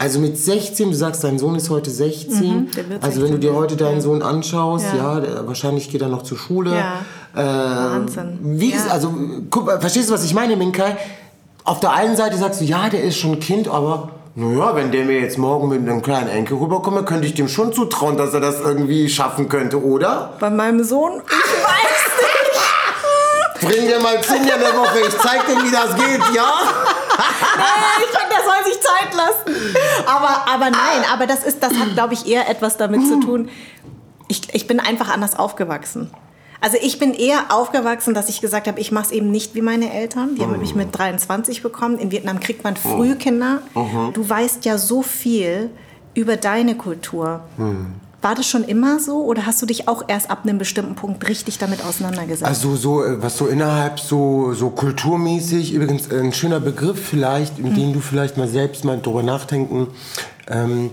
[0.00, 2.40] Also mit 16, du sagst, dein Sohn ist heute 16.
[2.40, 2.68] Mhm,
[3.00, 5.14] also wenn du 16, dir heute deinen Sohn anschaust, Ja.
[5.14, 6.72] ja, der, wahrscheinlich geht er noch zur Schule.
[6.72, 7.00] Ja.
[7.34, 8.38] Äh, Wahnsinn.
[8.42, 8.86] Wie, Ja.
[8.90, 9.12] Also,
[9.50, 10.96] guck, mal, verstehst du, was ich meine, Minkai?
[11.68, 15.04] Auf der einen Seite sagst du, ja, der ist schon Kind, aber naja, wenn der
[15.04, 18.40] mir jetzt morgen mit einem kleinen Enkel rüberkomme, könnte ich dem schon zutrauen, dass er
[18.40, 20.32] das irgendwie schaffen könnte, oder?
[20.40, 22.08] Bei meinem Sohn, ich weiß
[23.60, 23.68] nicht.
[23.68, 26.52] Bring dir mal Zinja in der Woche, ich zeig dir, wie das geht, ja?
[27.98, 29.76] ich finde, der soll sich Zeit lassen.
[30.06, 33.50] Aber, aber nein, aber das, ist, das hat, glaube ich, eher etwas damit zu tun.
[34.28, 36.10] Ich, ich bin einfach anders aufgewachsen.
[36.60, 39.62] Also ich bin eher aufgewachsen, dass ich gesagt habe, ich mache es eben nicht wie
[39.62, 40.34] meine Eltern.
[40.34, 41.98] Die haben mich mit 23 bekommen.
[41.98, 43.62] In Vietnam kriegt man früh Kinder.
[44.12, 45.70] Du weißt ja so viel
[46.14, 47.40] über deine Kultur.
[47.56, 47.94] Hm.
[48.20, 51.28] War das schon immer so oder hast du dich auch erst ab einem bestimmten Punkt
[51.28, 52.44] richtig damit auseinandergesetzt?
[52.48, 57.66] Also so, äh, was so innerhalb so, so kulturmäßig, übrigens ein schöner Begriff vielleicht, in
[57.66, 57.74] hm.
[57.76, 59.86] den du vielleicht mal selbst mal drüber nachdenken.
[60.50, 60.90] Ähm,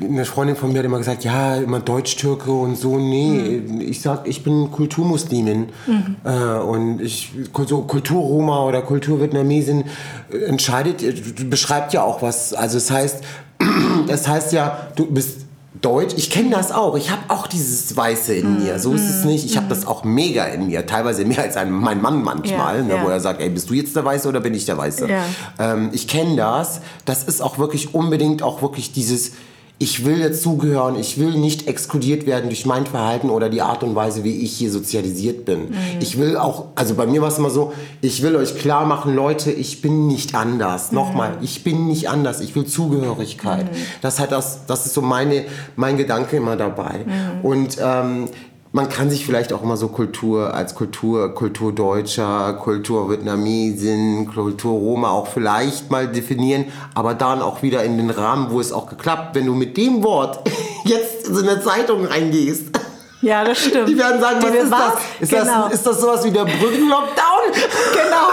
[0.00, 2.98] eine Freundin von mir hat immer gesagt, ja, immer Deutsch-Türke und so.
[2.98, 3.80] Nee, mhm.
[3.80, 5.70] ich sag, ich bin Kulturmuslimin.
[5.86, 6.16] Mhm.
[6.24, 7.32] Äh, und ich,
[7.66, 9.84] so Kulturroma oder Kulturvietnamesin
[10.30, 12.52] äh, entscheidet, beschreibt ja auch was.
[12.52, 13.24] Also es heißt,
[14.06, 15.43] das heißt ja, du bist
[15.84, 16.14] Deutsch.
[16.16, 16.96] Ich kenne das auch.
[16.96, 18.78] Ich habe auch dieses Weiße in mm, mir.
[18.78, 19.44] So ist es mm, nicht.
[19.44, 20.86] Ich habe das auch mega in mir.
[20.86, 23.04] Teilweise mehr als ein, mein Mann manchmal, ja, ne, ja.
[23.04, 25.08] wo er sagt, ey, bist du jetzt der Weiße oder bin ich der Weiße?
[25.08, 25.24] Ja.
[25.58, 26.80] Ähm, ich kenne das.
[27.04, 29.32] Das ist auch wirklich unbedingt auch wirklich dieses
[29.78, 33.96] ich will dazugehören, ich will nicht exkludiert werden durch mein Verhalten oder die Art und
[33.96, 35.70] Weise, wie ich hier sozialisiert bin.
[35.70, 35.74] Mhm.
[36.00, 39.16] Ich will auch, also bei mir war es immer so, ich will euch klar machen,
[39.16, 40.92] Leute, ich bin nicht anders.
[40.92, 40.96] Mhm.
[40.98, 43.64] Nochmal, ich bin nicht anders, ich will Zugehörigkeit.
[43.64, 43.76] Mhm.
[44.00, 45.44] Das, hat das, das ist so meine,
[45.74, 47.04] mein Gedanke immer dabei.
[47.04, 47.44] Mhm.
[47.44, 48.28] Und ähm,
[48.74, 54.72] man kann sich vielleicht auch immer so Kultur als Kultur, Kultur Deutscher, Kultur Vietnamesin, Kultur
[54.72, 58.88] Roma auch vielleicht mal definieren, aber dann auch wieder in den Rahmen, wo es auch
[58.88, 60.40] geklappt, wenn du mit dem Wort
[60.84, 62.83] jetzt in eine Zeitung reingehst.
[63.24, 63.88] Ja, das stimmt.
[63.88, 64.92] Die werden sagen, was ist das?
[65.18, 65.64] Ist, genau.
[65.64, 65.72] das?
[65.72, 67.14] ist das sowas wie der Brückenlockdown?
[67.94, 68.28] Genau.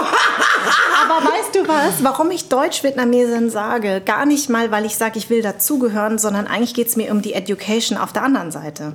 [1.02, 4.02] Aber weißt du was, warum ich Deutsch-Vietnamesin sage?
[4.04, 7.22] Gar nicht mal, weil ich sage, ich will dazugehören, sondern eigentlich geht es mir um
[7.22, 8.94] die Education auf der anderen Seite.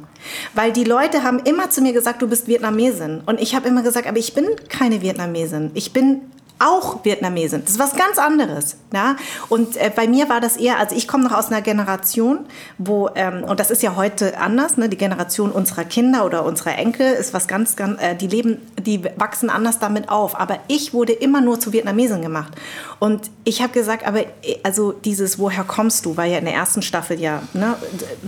[0.54, 3.22] Weil die Leute haben immer zu mir gesagt, du bist Vietnamesin.
[3.26, 5.72] Und ich habe immer gesagt, aber ich bin keine Vietnamesin.
[5.74, 6.22] Ich bin
[6.60, 7.62] auch Vietnamesin.
[7.64, 8.78] Das ist was ganz anderes.
[8.94, 9.16] Ja?
[9.50, 12.40] Und äh, bei mir war das eher, also ich komme noch aus einer Generation,
[12.78, 14.90] wo, ähm, und das ist ja heute anders, ne?
[14.90, 19.04] die Generation unserer Kinder oder unserer Enkel ist was ganz, ganz äh, die leben, die
[19.18, 20.40] wachsen anders damit auf.
[20.40, 22.54] Aber ich wurde immer nur zu Vietnamesin gemacht.
[23.00, 24.26] Und ich habe gesagt, aber äh,
[24.64, 27.76] also dieses, woher kommst du, war ja in der ersten Staffel ja, ne?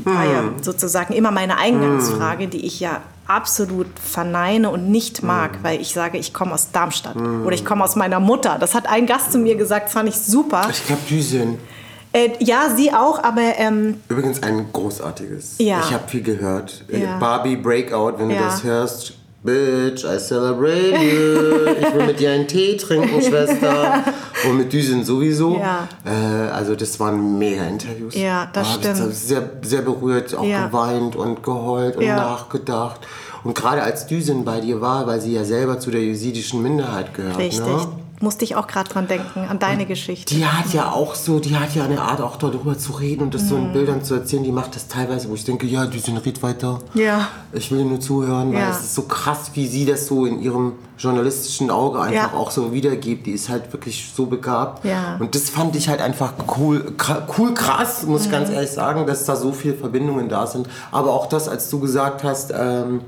[0.03, 0.63] war ja hm.
[0.63, 2.49] sozusagen immer meine Eingangsfrage, hm.
[2.51, 5.63] die ich ja absolut verneine und nicht mag, mm.
[5.63, 7.45] weil ich sage, ich komme aus Darmstadt mm.
[7.45, 8.57] oder ich komme aus meiner Mutter.
[8.59, 10.67] Das hat ein Gast zu mir gesagt, fand ich super.
[10.71, 11.57] Ich glaube, Düsen.
[12.11, 13.41] Äh, ja, sie auch, aber...
[13.57, 15.55] Ähm, Übrigens ein großartiges.
[15.59, 15.81] Ja.
[15.81, 16.83] Ich habe viel gehört.
[16.87, 17.17] Ja.
[17.19, 18.37] Barbie Breakout, wenn ja.
[18.37, 19.13] du das hörst.
[19.41, 21.71] Bitch, I celebrate you.
[21.79, 24.03] Ich will mit dir einen Tee trinken, Schwester.
[24.47, 25.57] Und mit Düsen sowieso.
[25.57, 25.87] Ja.
[26.05, 28.15] Äh, also das waren mega Interviews.
[28.15, 29.11] Ja, das da stimmt.
[29.11, 30.67] Ich sehr, sehr berührt, auch ja.
[30.67, 32.17] geweint und geheult und ja.
[32.17, 32.99] nachgedacht.
[33.45, 37.13] Und gerade als Düsen bei dir war, weil sie ja selber zu der jesidischen Minderheit
[37.13, 37.37] gehört.
[37.37, 37.65] Richtig.
[37.65, 37.87] Ne?
[38.21, 40.35] Musste ich auch gerade dran denken, an deine Geschichte.
[40.35, 43.33] Die hat ja auch so, die hat ja eine Art auch darüber zu reden und
[43.33, 43.47] das mm.
[43.47, 43.73] so in mhm.
[43.73, 46.79] Bildern zu erzählen, die macht das teilweise, wo ich denke, ja, die sind red weiter.
[46.93, 47.29] Ja.
[47.53, 48.71] Ich will nur zuhören, weil ja.
[48.71, 52.37] es ist so krass, wie sie das so in ihrem journalistischen Auge einfach ja.
[52.37, 53.25] auch so wiedergibt.
[53.25, 54.83] Die ist halt wirklich so begabt.
[54.83, 55.15] Ja.
[55.19, 56.93] Und das fand ich halt einfach cool,
[57.37, 58.25] cool krass, muss mm.
[58.25, 58.55] ich ganz mhm.
[58.55, 60.67] ehrlich sagen, dass da so viele Verbindungen da sind.
[60.91, 63.01] Aber auch das, als du gesagt hast, ähm,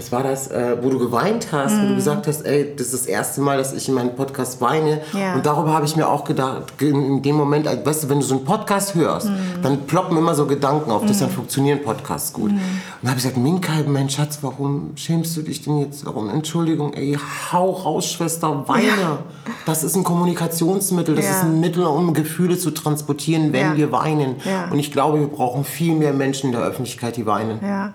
[0.00, 1.76] was war das, äh, wo du geweint hast, mm.
[1.76, 1.96] wo du mhm.
[1.96, 5.02] gesagt hast, ey, das ist das erste Mal, dass ich in meinem Podcast weine.
[5.12, 5.34] Ja.
[5.34, 8.36] Und darüber habe ich mir auch gedacht, in dem Moment, weißt du, wenn du so
[8.36, 9.62] einen Podcast hörst, mm.
[9.62, 11.06] dann ploppen immer so Gedanken auf, mm.
[11.06, 12.50] dass dann funktionieren Podcasts gut.
[12.50, 12.56] Mhm.
[12.56, 12.62] Und
[13.02, 16.06] dann habe ich gesagt, Minkai, mein Schatz, warum schämst du dich denn jetzt?
[16.06, 16.30] Warum?
[16.30, 17.18] Entschuldigung, ey,
[17.52, 18.86] hau raus, Schwester, weine.
[18.86, 19.18] Ja.
[19.66, 21.30] Das ist ein Kommunikationsmittel, das ja.
[21.32, 24.36] ist ein Mittel, um Gefühle zu transportieren, wenn wir weinen.
[24.70, 27.58] Und ich glaube, wir brauchen viel mehr Menschen in der Öffentlichkeit, die weinen.
[27.62, 27.92] Ja.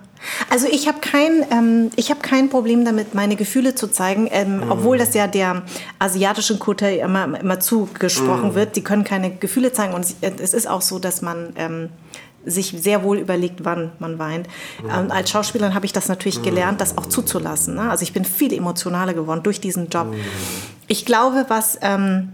[0.50, 4.58] Also ich habe kein, ähm, ich hab kein Problem damit, meine Gefühle zu zeigen, ähm,
[4.58, 4.70] mm.
[4.70, 5.62] obwohl das ja der
[5.98, 8.54] asiatischen Kultur immer, immer zugesprochen mm.
[8.54, 8.76] wird.
[8.76, 11.88] Die können keine Gefühle zeigen und es ist auch so, dass man ähm,
[12.44, 14.48] sich sehr wohl überlegt, wann man weint.
[14.82, 15.10] Mm.
[15.10, 17.74] als Schauspielerin habe ich das natürlich gelernt, das auch zuzulassen.
[17.74, 17.90] Ne?
[17.90, 20.06] Also ich bin viel emotionaler geworden durch diesen Job.
[20.08, 20.16] Mm.
[20.86, 21.78] Ich glaube, was...
[21.82, 22.32] Ähm,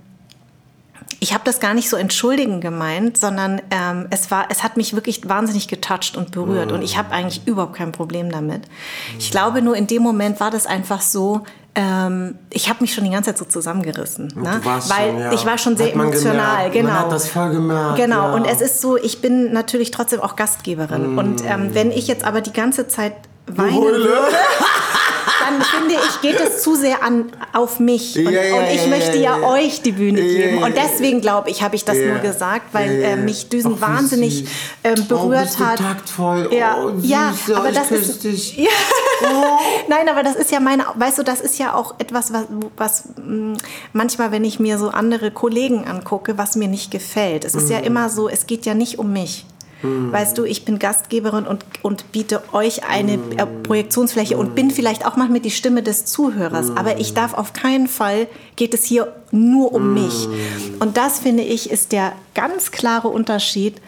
[1.20, 4.94] ich habe das gar nicht so entschuldigen gemeint, sondern ähm, es, war, es hat mich
[4.94, 6.68] wirklich wahnsinnig getoucht und berührt.
[6.68, 6.76] Mhm.
[6.76, 8.62] Und ich habe eigentlich überhaupt kein Problem damit.
[9.18, 11.42] Ich glaube nur, in dem Moment war das einfach so,
[11.74, 14.60] ähm, ich habe mich schon die ganze Zeit so zusammengerissen, ne?
[14.62, 15.32] weil schon, ja.
[15.32, 16.70] ich war schon sehr emotional.
[16.70, 16.74] Gemerkt.
[16.74, 16.88] Genau.
[16.88, 17.96] Man hat das voll gemerkt.
[17.96, 18.28] Genau.
[18.28, 18.34] Ja.
[18.34, 21.14] Und es ist so, ich bin natürlich trotzdem auch Gastgeberin.
[21.14, 21.18] Mm.
[21.18, 23.14] Und ähm, wenn ich jetzt aber die ganze Zeit
[23.46, 24.08] weinen würde,
[25.40, 28.16] dann finde ich, geht es zu sehr an, auf mich.
[28.18, 30.62] Und, ja, ja, und ich möchte ja, euch die Bühne geben.
[30.62, 34.46] Und deswegen glaube ich, habe ich das nur gesagt, weil äh, mich Düsen Ach, wahnsinnig
[34.82, 35.78] äh, berührt oh, hat.
[35.78, 36.48] Taktvoll.
[36.52, 38.22] Ja, oh, ja aber das ist.
[38.62, 38.68] Ja.
[39.22, 39.58] Oh.
[39.88, 42.46] Nein, aber das ist ja meine, weißt du, das ist ja auch etwas, was,
[42.76, 43.54] was mm,
[43.92, 47.44] manchmal, wenn ich mir so andere Kollegen angucke, was mir nicht gefällt.
[47.44, 47.72] Es ist mhm.
[47.72, 49.46] ja immer so, es geht ja nicht um mich.
[49.82, 50.12] Mhm.
[50.12, 53.62] Weißt du, ich bin Gastgeberin und, und biete euch eine mhm.
[53.62, 56.70] Projektionsfläche und bin vielleicht auch manchmal die Stimme des Zuhörers.
[56.70, 56.78] Mhm.
[56.78, 58.26] Aber ich darf auf keinen Fall,
[58.56, 60.28] geht es hier nur um mich.
[60.80, 63.80] Und das, finde ich, ist der ganz klare Unterschied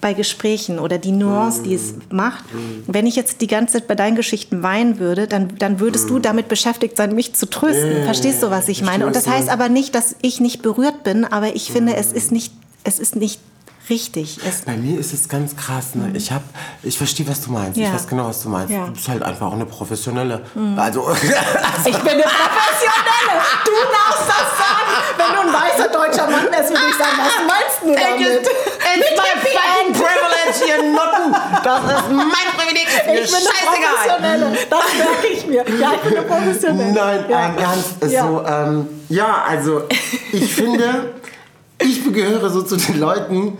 [0.00, 2.44] bei Gesprächen oder die Nuance, die es macht.
[2.86, 6.18] Wenn ich jetzt die ganze Zeit bei deinen Geschichten weinen würde, dann, dann würdest du
[6.18, 8.04] damit beschäftigt sein, mich zu trösten.
[8.04, 9.06] Verstehst du, was ich meine?
[9.06, 12.30] Und das heißt aber nicht, dass ich nicht berührt bin, aber ich finde, es ist
[12.30, 12.52] nicht,
[12.84, 13.40] es ist nicht
[13.90, 14.38] richtig.
[14.46, 15.94] Es, Bei mir ist es ganz krass.
[15.94, 16.10] Ne?
[16.14, 16.42] Ich hab,
[16.82, 17.76] ich verstehe, was du meinst.
[17.76, 17.88] Ja.
[17.88, 18.72] Ich weiß genau, was du meinst.
[18.72, 18.86] Ja.
[18.86, 20.42] Du bist halt einfach auch eine professionelle.
[20.78, 23.34] Also, ich bin eine Professionelle.
[23.64, 24.92] Du darfst das sagen.
[25.16, 28.46] Wenn du ein weißer deutscher Mann wärst, würde ich sagen, was meinst du damit?
[28.46, 31.36] It's my fucking privilege, ihr Nutten.
[31.64, 32.88] Das ist mein Privileg.
[32.88, 33.88] Ich bin eine.
[33.88, 34.58] Professionelle.
[34.70, 35.64] Das merke ich mir.
[35.80, 36.92] Ja, ich bin eine Professionelle.
[36.92, 37.54] Nein, ja.
[37.58, 38.02] Ernst.
[38.02, 38.22] Ist Ja.
[38.26, 39.82] So, ähm, ja, also
[40.32, 41.14] ich finde,
[41.80, 43.58] ich gehöre so zu den Leuten,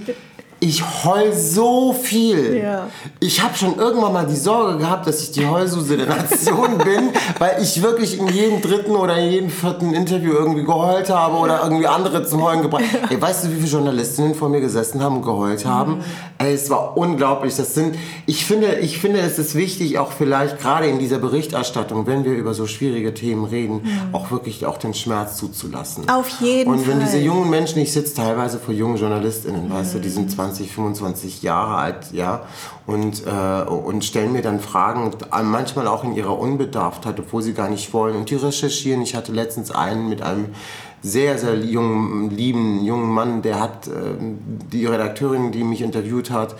[0.60, 2.56] ich heul so viel.
[2.56, 2.88] Ja.
[3.20, 7.10] Ich habe schon irgendwann mal die Sorge gehabt, dass ich die Heulsuse der Nation bin,
[7.38, 11.62] weil ich wirklich in jedem dritten oder in jedem vierten Interview irgendwie geheult habe oder
[11.62, 12.84] irgendwie andere zum Heulen gebracht.
[13.08, 15.98] Ey, weißt du, wie viele Journalistinnen vor mir gesessen haben und geheult haben?
[16.38, 17.54] Ey, es war unglaublich.
[17.56, 17.96] Das sind,
[18.26, 22.32] ich finde, ich finde, es ist wichtig, auch vielleicht gerade in dieser Berichterstattung, wenn wir
[22.32, 23.82] über so schwierige Themen reden,
[24.12, 26.08] auch wirklich auch den Schmerz zuzulassen.
[26.08, 27.06] Auf jeden Und wenn Fall.
[27.06, 31.42] diese jungen Menschen, ich sitze teilweise vor jungen JournalistInnen, weißt du, die sind 20, 25
[31.42, 32.42] Jahre alt, ja,
[32.86, 35.10] und, äh, und stellen mir dann Fragen,
[35.44, 38.16] manchmal auch in ihrer Unbedarftheit, obwohl sie gar nicht wollen.
[38.16, 39.02] Und die recherchieren.
[39.02, 40.46] Ich hatte letztens einen mit einem
[41.02, 43.90] sehr, sehr jungen, lieben jungen Mann, der hat, äh,
[44.72, 46.56] die Redakteurin, die mich interviewt hat,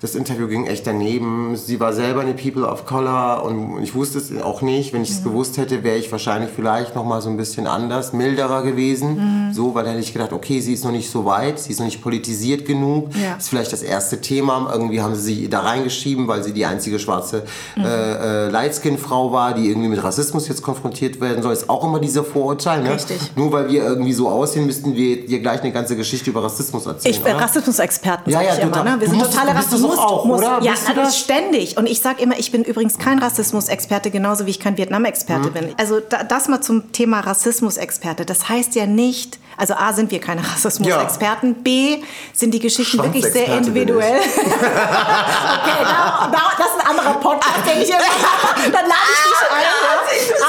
[0.00, 1.56] das Interview ging echt daneben.
[1.56, 4.92] Sie war selber eine People of Color und ich wusste es auch nicht.
[4.92, 8.12] Wenn ich es gewusst hätte, wäre ich wahrscheinlich vielleicht noch mal so ein bisschen anders,
[8.12, 9.50] milderer gewesen.
[9.52, 11.78] So, weil dann hätte ich gedacht, okay, sie ist noch nicht so weit, sie ist
[11.78, 13.08] noch nicht politisiert genug.
[13.14, 13.36] Ja.
[13.36, 14.70] Ist vielleicht das erste Thema.
[14.72, 17.42] Irgendwie haben sie sie da reingeschrieben, weil sie die einzige schwarze
[17.76, 21.52] äh, äh, Lightskin-Frau war, die irgendwie mit Rassismus jetzt konfrontiert werden soll.
[21.52, 22.82] Ist auch immer dieser Vorurteil.
[22.82, 22.94] Ne?
[22.94, 23.18] Richtig.
[23.34, 26.86] Nur weil wir irgendwie so aussehen, müssten wir dir gleich eine ganze Geschichte über Rassismus
[26.86, 27.14] erzählen.
[27.14, 27.34] Ich bin?
[27.34, 28.72] Rassismusexperten, Ja, sag ja, ich immer.
[28.72, 28.94] total.
[28.96, 29.00] Ne?
[29.00, 29.85] Wir sind totale Rassismus.
[29.94, 30.60] Doch auch, muss, oder?
[30.62, 31.18] Ja, Bist du das das?
[31.20, 31.76] ständig.
[31.76, 34.78] Und ich sage immer, ich bin übrigens kein Rassismusexperte, genauso wie ich kein Mhm.
[34.78, 35.74] Vietnam-Experte bin.
[35.78, 38.24] Also da, das mal zum Thema Rassismusexperte.
[38.24, 43.24] Das heißt ja nicht, also A, sind wir keine Rassismusexperten, B, sind die Geschichten wirklich
[43.24, 44.20] sehr individuell.
[44.20, 48.70] okay, da, da, das ist ein anderer Podcast, den ich mache.
[48.70, 49.62] Dann lade ich dich ein.
[49.62, 50.46] ja.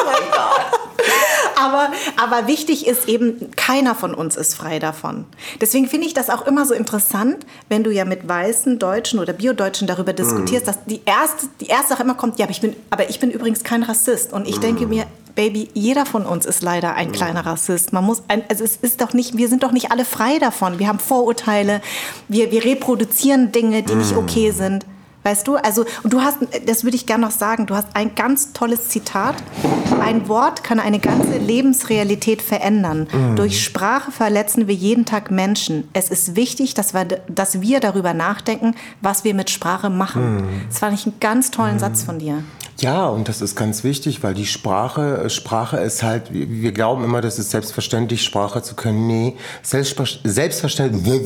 [0.00, 0.79] Oh mein Gott.
[1.56, 5.26] Aber, aber wichtig ist eben, keiner von uns ist frei davon.
[5.60, 9.34] Deswegen finde ich das auch immer so interessant, wenn du ja mit weißen Deutschen oder
[9.34, 12.74] Biodeutschen darüber diskutierst, dass die erste, die erste Sache immer kommt, ja, aber ich bin,
[12.88, 14.32] aber ich bin übrigens kein Rassist.
[14.32, 17.92] Und ich denke mir, Baby, jeder von uns ist leider ein kleiner Rassist.
[17.92, 20.78] Man muss, ein, also es ist doch nicht, wir sind doch nicht alle frei davon.
[20.78, 21.80] Wir haben Vorurteile,
[22.28, 24.84] wir, wir reproduzieren Dinge, die nicht okay sind.
[25.22, 28.14] Weißt du, also, und du hast, das würde ich gerne noch sagen, du hast ein
[28.14, 29.34] ganz tolles Zitat.
[30.00, 33.06] Ein Wort kann eine ganze Lebensrealität verändern.
[33.36, 35.88] Durch Sprache verletzen wir jeden Tag Menschen.
[35.92, 40.44] Es ist wichtig, dass wir, dass wir darüber nachdenken, was wir mit Sprache machen.
[40.68, 42.42] Das fand ich einen ganz tollen Satz von dir.
[42.78, 47.20] Ja, und das ist ganz wichtig, weil die Sprache, Sprache ist halt, wir glauben immer,
[47.20, 49.06] das ist selbstverständlich, Sprache zu können.
[49.06, 51.20] Nee, selbstver- selbstverständlich,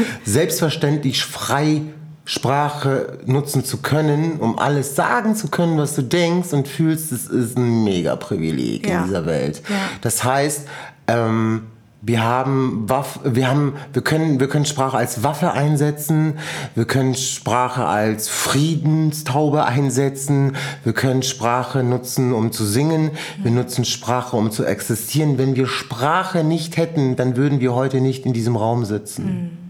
[0.24, 1.82] selbstverständlich frei
[2.24, 7.26] Sprache nutzen zu können, um alles sagen zu können, was du denkst und fühlst, das
[7.26, 9.00] ist ein mega Privileg Ja.
[9.00, 9.62] in dieser Welt.
[9.68, 9.76] Ja.
[10.00, 10.66] Das heißt,
[11.08, 11.64] ähm,
[12.06, 16.34] wir haben Waff, wir haben, wir können, wir können Sprache als Waffe einsetzen.
[16.74, 20.54] Wir können Sprache als Friedenstaube einsetzen.
[20.82, 23.10] Wir können Sprache nutzen, um zu singen.
[23.42, 25.38] Wir nutzen Sprache, um zu existieren.
[25.38, 29.63] Wenn wir Sprache nicht hätten, dann würden wir heute nicht in diesem Raum sitzen.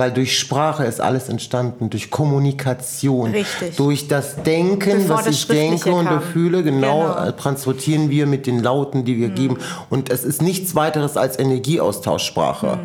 [0.00, 3.76] Weil durch Sprache ist alles entstanden, durch Kommunikation, Richtig.
[3.76, 6.20] durch das Denken, Bevor was das ich denke und kam.
[6.20, 7.24] befühle, genau, Genau.
[7.26, 9.58] äh, transportieren wir mit den Lauten, die wir geben.
[9.90, 12.78] Und es ist nichts weiteres als Energieaustauschsprache.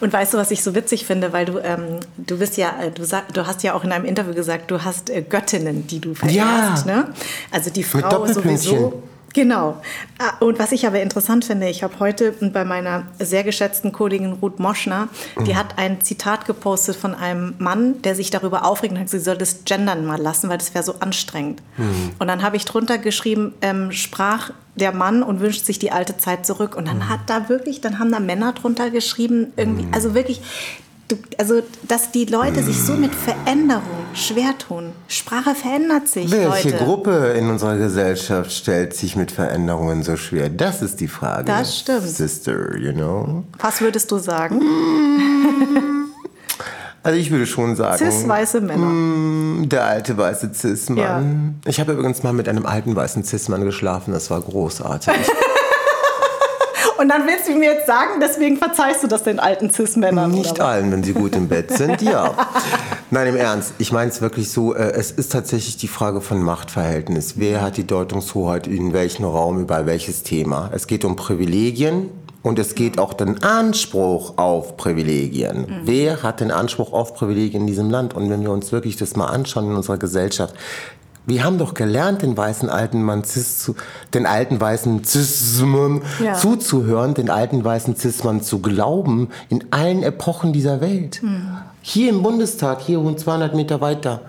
[0.00, 2.90] Und weißt du, was ich so witzig finde, weil du, ähm, du bist ja, äh,
[2.90, 6.00] du, sag, du hast ja auch in einem Interview gesagt, du hast äh, Göttinnen, die
[6.00, 6.96] du verehrst, Ja.
[6.96, 7.08] ne?
[7.50, 9.02] Also die Frau sowieso.
[9.36, 9.82] Genau.
[10.18, 14.32] Ah, Und was ich aber interessant finde, ich habe heute bei meiner sehr geschätzten Kollegin
[14.40, 15.08] Ruth Moschner,
[15.46, 15.56] die Mhm.
[15.58, 19.24] hat ein Zitat gepostet von einem Mann, der sich darüber aufregt und hat gesagt, sie
[19.26, 21.60] soll das Gendern mal lassen, weil das wäre so anstrengend.
[21.76, 22.12] Mhm.
[22.18, 26.16] Und dann habe ich drunter geschrieben, ähm, sprach der Mann und wünscht sich die alte
[26.16, 26.74] Zeit zurück.
[26.74, 26.88] Und Mhm.
[26.88, 30.40] dann hat da wirklich, dann haben da Männer drunter geschrieben, irgendwie, also wirklich,
[31.08, 33.82] du, also dass die Leute sich so mit Veränderung
[34.14, 34.92] schwer tun.
[35.08, 36.84] Sprache verändert sich, Welche Leute.
[36.84, 40.48] Gruppe in unserer Gesellschaft stellt sich mit Veränderungen so schwer?
[40.48, 41.44] Das ist die Frage.
[41.44, 42.02] Das stimmt.
[42.08, 43.44] Sister, you know?
[43.58, 44.60] Was würdest du sagen?
[47.02, 47.98] Also ich würde schon sagen.
[48.04, 48.86] Cis-weiße Männer.
[48.86, 51.60] mm, Der alte weiße Cis-Mann.
[51.64, 54.12] Ich habe übrigens mal mit einem alten weißen Cis-Mann geschlafen.
[54.12, 55.12] Das war großartig.
[56.98, 60.30] Und dann willst du mir jetzt sagen, deswegen verzeihst du das den alten Cis-Männern?
[60.30, 62.34] Nicht allen, wenn sie gut im Bett sind, ja.
[63.10, 63.74] Nein, im Ernst.
[63.78, 67.34] Ich meine es wirklich so, äh, es ist tatsächlich die Frage von Machtverhältnis.
[67.36, 70.70] Wer hat die Deutungshoheit in welchem Raum über welches Thema?
[70.72, 72.10] Es geht um Privilegien,
[72.46, 75.62] und es geht auch den Anspruch auf Privilegien.
[75.62, 75.80] Mhm.
[75.82, 78.14] Wer hat den Anspruch auf Privilegien in diesem Land?
[78.14, 80.54] Und wenn wir uns wirklich das mal anschauen in unserer Gesellschaft,
[81.26, 83.74] wir haben doch gelernt, den weißen alten Mann Cis zu,
[84.14, 86.34] den alten weißen Cis-Mann ja.
[86.34, 91.20] zuzuhören, den alten weißen Cis-Mann zu glauben in allen Epochen dieser Welt.
[91.22, 91.58] Mhm.
[91.82, 94.22] Hier im Bundestag, hier 200 Meter weiter,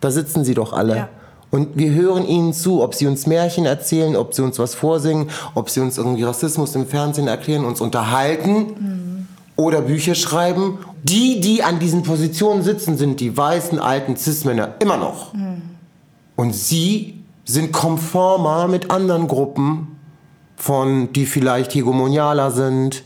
[0.00, 0.96] da sitzen sie doch alle.
[0.96, 1.08] Ja.
[1.50, 5.30] Und wir hören ihnen zu, ob sie uns Märchen erzählen, ob sie uns was vorsingen,
[5.54, 9.28] ob sie uns irgendwie Rassismus im Fernsehen erklären, uns unterhalten mhm.
[9.56, 10.78] oder Bücher schreiben.
[11.02, 15.34] Die, die an diesen Positionen sitzen, sind die weißen alten Cis-Männer immer noch.
[15.34, 15.73] Mhm.
[16.36, 19.98] Und sie sind konformer mit anderen Gruppen
[20.56, 23.04] von, die vielleicht hegemonialer sind,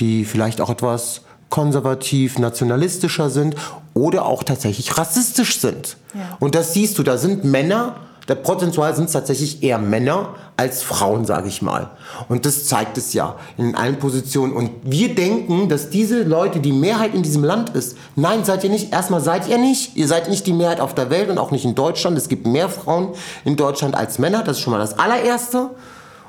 [0.00, 3.56] die vielleicht auch etwas konservativ, nationalistischer sind
[3.94, 5.96] oder auch tatsächlich rassistisch sind.
[6.14, 6.36] Ja.
[6.40, 7.96] Und das siehst du, da sind Männer,
[8.34, 11.90] prozentual sind es tatsächlich eher Männer als Frauen, sage ich mal.
[12.28, 14.52] Und das zeigt es ja in allen Positionen.
[14.52, 17.96] Und wir denken, dass diese Leute die Mehrheit in diesem Land ist.
[18.16, 18.92] Nein, seid ihr nicht.
[18.92, 19.96] Erstmal seid ihr nicht.
[19.96, 22.18] Ihr seid nicht die Mehrheit auf der Welt und auch nicht in Deutschland.
[22.18, 23.14] Es gibt mehr Frauen
[23.44, 24.42] in Deutschland als Männer.
[24.42, 25.70] Das ist schon mal das allererste.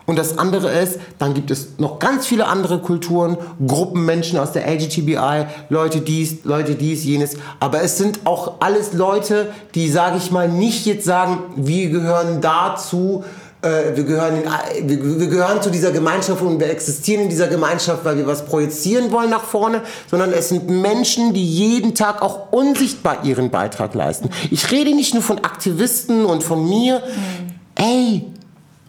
[0.10, 3.38] Und das andere ist, dann gibt es noch ganz viele andere Kulturen,
[3.68, 7.36] Gruppen Menschen aus der LGTBI, Leute dies, Leute dies, jenes.
[7.60, 12.41] Aber es sind auch alles Leute, die, sage ich mal, nicht jetzt sagen, wir gehören
[12.41, 13.24] dazu,
[13.62, 17.47] äh, wir, gehören in, wir, wir, gehören zu dieser Gemeinschaft und wir existieren in dieser
[17.47, 22.24] Gemeinschaft, weil wir was projizieren wollen nach vorne, sondern es sind Menschen, die jeden Tag
[22.24, 24.32] auch unsichtbar ihren Beitrag leisten.
[24.49, 26.95] Ich rede nicht nur von Aktivisten und von mir.
[26.95, 27.49] Mhm.
[27.76, 28.26] Ey,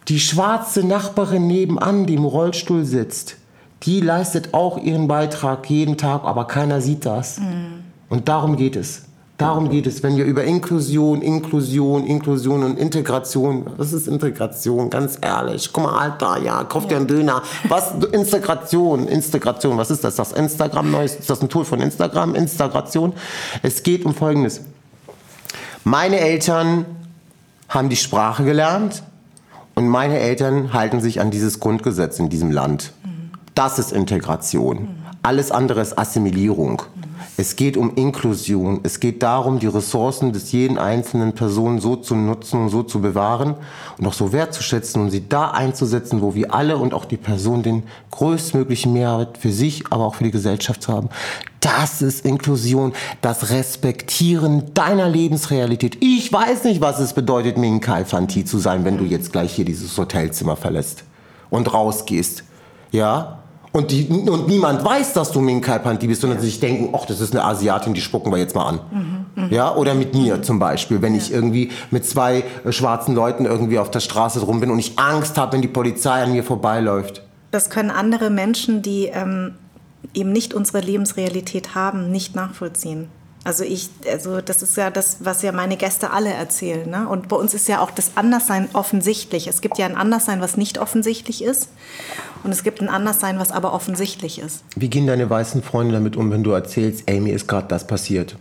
[0.07, 3.37] die schwarze Nachbarin nebenan, die im Rollstuhl sitzt,
[3.83, 7.39] die leistet auch ihren Beitrag jeden Tag, aber keiner sieht das.
[7.39, 7.83] Mhm.
[8.09, 9.03] Und darum geht es.
[9.41, 15.17] Darum geht es, wenn wir über Inklusion, Inklusion, Inklusion und Integration, was ist Integration, ganz
[15.19, 17.41] ehrlich, guck mal, Alter, ja, kauf dir einen Döner.
[17.67, 20.17] Was, Integration, Integration, was ist das?
[20.17, 22.35] Das Instagram neues, ist das ein Tool von Instagram?
[22.35, 23.13] Integration?
[23.63, 24.61] Es geht um Folgendes.
[25.83, 26.85] Meine Eltern
[27.67, 29.01] haben die Sprache gelernt,
[29.81, 32.93] und meine Eltern halten sich an dieses Grundgesetz in diesem Land.
[33.55, 34.89] Das ist Integration.
[35.23, 36.83] Alles andere ist Assimilierung.
[37.37, 38.81] Es geht um Inklusion.
[38.83, 43.01] Es geht darum, die Ressourcen des jeden einzelnen Person so zu nutzen und so zu
[43.01, 43.55] bewahren
[43.97, 47.63] und auch so wertzuschätzen und sie da einzusetzen, wo wir alle und auch die Person
[47.63, 51.09] den größtmöglichen Mehrwert für sich, aber auch für die Gesellschaft haben.
[51.59, 55.97] Das ist Inklusion, das Respektieren deiner Lebensrealität.
[55.99, 59.65] Ich weiß nicht, was es bedeutet, Minkai Fanti zu sein, wenn du jetzt gleich hier
[59.65, 61.03] dieses Hotelzimmer verlässt
[61.51, 62.43] und rausgehst.
[62.91, 63.40] Ja?
[63.73, 67.21] Und, die, und niemand weiß, dass du Minkai Panti bist, sondern sich denken, ach, das
[67.21, 68.79] ist eine Asiatin, die spucken wir jetzt mal an.
[68.91, 69.47] Mhm, mh.
[69.49, 71.21] Ja, oder mit mir zum Beispiel, wenn ja.
[71.21, 74.99] ich irgendwie mit zwei äh, schwarzen Leuten irgendwie auf der Straße drum bin und ich
[74.99, 77.23] Angst habe, wenn die Polizei an mir vorbeiläuft.
[77.51, 79.55] Das können andere Menschen, die ähm,
[80.13, 83.07] eben nicht unsere Lebensrealität haben, nicht nachvollziehen.
[83.43, 86.87] Also ich, also das ist ja das, was ja meine Gäste alle erzählen.
[86.87, 87.07] Ne?
[87.07, 89.47] Und bei uns ist ja auch das Anderssein offensichtlich.
[89.47, 91.69] Es gibt ja ein Anderssein, was nicht offensichtlich ist.
[92.43, 94.63] Und es gibt ein Anderssein, was aber offensichtlich ist.
[94.75, 98.35] Wie gehen deine weißen Freunde damit um, wenn du erzählst, mir ist gerade das passiert?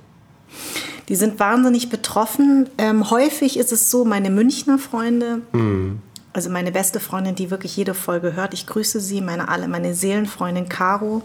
[1.08, 2.68] Die sind wahnsinnig betroffen.
[2.76, 5.98] Ähm, häufig ist es so, meine Münchner Freunde, mm.
[6.34, 9.94] also meine beste Freundin, die wirklich jede Folge hört, ich grüße sie, meine alle, meine
[9.94, 11.22] Seelenfreundin Caro,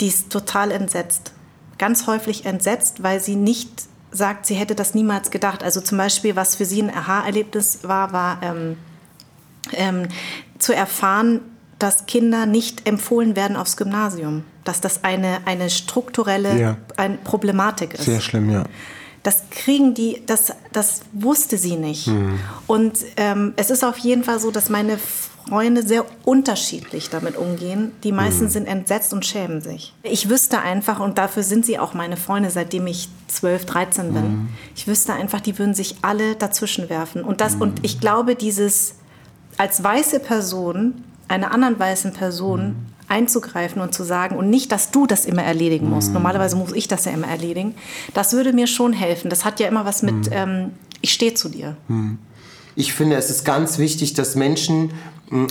[0.00, 1.32] die ist total entsetzt
[1.78, 3.70] ganz häufig entsetzt, weil sie nicht
[4.10, 5.62] sagt, sie hätte das niemals gedacht.
[5.62, 8.76] Also zum Beispiel, was für sie ein Aha-Erlebnis war, war ähm,
[9.72, 10.08] ähm,
[10.58, 11.40] zu erfahren,
[11.78, 14.44] dass Kinder nicht empfohlen werden aufs Gymnasium.
[14.64, 16.76] Dass das eine, eine strukturelle ja.
[16.96, 18.04] eine Problematik ist.
[18.04, 18.64] Sehr schlimm, ja.
[19.22, 22.06] Das kriegen die, das, das wusste sie nicht.
[22.06, 22.38] Mhm.
[22.66, 24.98] Und ähm, es ist auf jeden Fall so, dass meine
[25.48, 27.92] Freunde sehr unterschiedlich damit umgehen.
[28.04, 28.50] Die meisten mhm.
[28.50, 29.94] sind entsetzt und schämen sich.
[30.02, 34.22] Ich wüsste einfach, und dafür sind sie auch meine Freunde, seitdem ich 12, 13 bin,
[34.22, 34.48] mhm.
[34.76, 37.24] ich wüsste einfach, die würden sich alle dazwischen werfen.
[37.24, 37.62] Und, das, mhm.
[37.62, 38.94] und ich glaube, dieses
[39.56, 42.76] als weiße Person einer anderen weißen Person mhm.
[43.08, 46.08] einzugreifen und zu sagen, und nicht, dass du das immer erledigen musst.
[46.08, 46.14] Mhm.
[46.14, 47.74] Normalerweise muss ich das ja immer erledigen.
[48.14, 49.30] Das würde mir schon helfen.
[49.30, 50.32] Das hat ja immer was mit, mhm.
[50.32, 50.70] ähm,
[51.00, 51.76] ich stehe zu dir.
[52.78, 54.92] Ich finde, es ist ganz wichtig, dass Menschen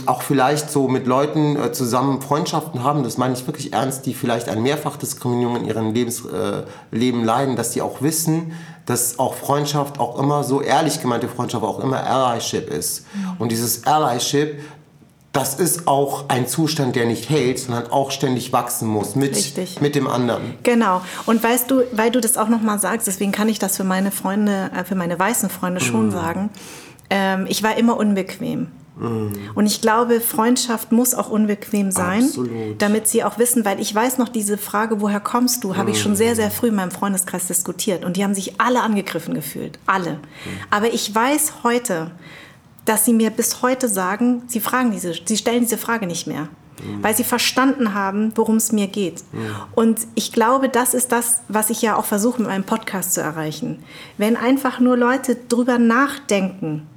[0.06, 4.14] auch vielleicht so mit Leuten äh, zusammen Freundschaften haben, das meine ich wirklich ernst, die
[4.14, 8.54] vielleicht an Mehrfachdiskriminierung in ihrem Lebens, äh, Leben leiden, dass die auch wissen,
[8.86, 13.06] dass auch Freundschaft auch immer so ehrlich gemeinte Freundschaft auch immer Allyship ist.
[13.14, 13.32] Mhm.
[13.40, 14.62] Und dieses Allyship
[15.34, 19.94] das ist auch ein Zustand, der nicht hält, sondern auch ständig wachsen muss mit, mit
[19.94, 20.56] dem anderen.
[20.64, 21.02] Genau.
[21.28, 24.10] Und weißt du, weil du das auch nochmal sagst, deswegen kann ich das für meine
[24.10, 26.12] Freunde, äh, für meine weißen Freunde schon mm.
[26.12, 26.50] sagen.
[27.10, 28.68] Ähm, ich war immer unbequem.
[28.98, 29.34] Mm.
[29.56, 32.82] Und ich glaube, Freundschaft muss auch unbequem sein, Absolut.
[32.82, 36.02] damit sie auch wissen, weil ich weiß noch, diese Frage, woher kommst du, habe ich
[36.02, 38.04] schon sehr, sehr früh in meinem Freundeskreis diskutiert.
[38.04, 39.80] Und die haben sich alle angegriffen gefühlt.
[39.86, 40.14] Alle.
[40.14, 40.18] Mm.
[40.72, 42.12] Aber ich weiß heute,
[42.86, 46.48] dass sie mir bis heute sagen, sie fragen diese, sie stellen diese Frage nicht mehr.
[46.82, 47.04] Mhm.
[47.04, 49.24] Weil sie verstanden haben, worum es mir geht.
[49.32, 49.56] Mhm.
[49.74, 53.22] Und ich glaube, das ist das, was ich ja auch versuche, mit meinem Podcast zu
[53.22, 53.84] erreichen.
[54.18, 56.88] Wenn einfach nur Leute drüber nachdenken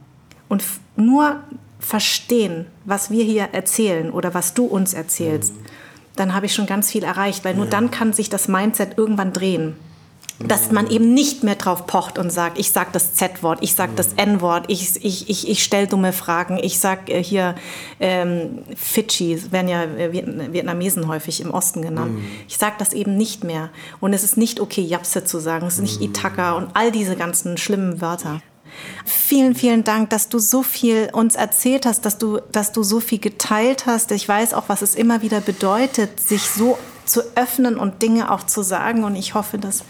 [0.51, 0.62] und
[0.96, 1.40] nur
[1.78, 5.64] verstehen, was wir hier erzählen oder was du uns erzählst, mhm.
[6.16, 7.70] dann habe ich schon ganz viel erreicht, weil nur ja.
[7.70, 9.76] dann kann sich das Mindset irgendwann drehen
[10.42, 13.92] dass man eben nicht mehr drauf pocht und sagt, ich sage das Z-Wort, ich sage
[13.94, 17.55] das N-Wort, ich, ich, ich, ich stelle dumme Fragen, ich sage äh, hier
[18.01, 22.14] ähm, Fidschi, werden ja äh, Vietnamesen häufig im Osten genannt.
[22.14, 22.24] Mhm.
[22.48, 23.68] Ich sage das eben nicht mehr.
[24.01, 27.16] Und es ist nicht okay, Japse zu sagen, es ist nicht Itaka und all diese
[27.16, 28.40] ganzen schlimmen Wörter.
[29.04, 33.00] Vielen, vielen Dank, dass du so viel uns erzählt hast, dass du, dass du so
[33.00, 34.10] viel geteilt hast.
[34.12, 38.44] Ich weiß auch, was es immer wieder bedeutet, sich so zu öffnen und Dinge auch
[38.44, 39.04] zu sagen.
[39.04, 39.84] Und ich hoffe, dass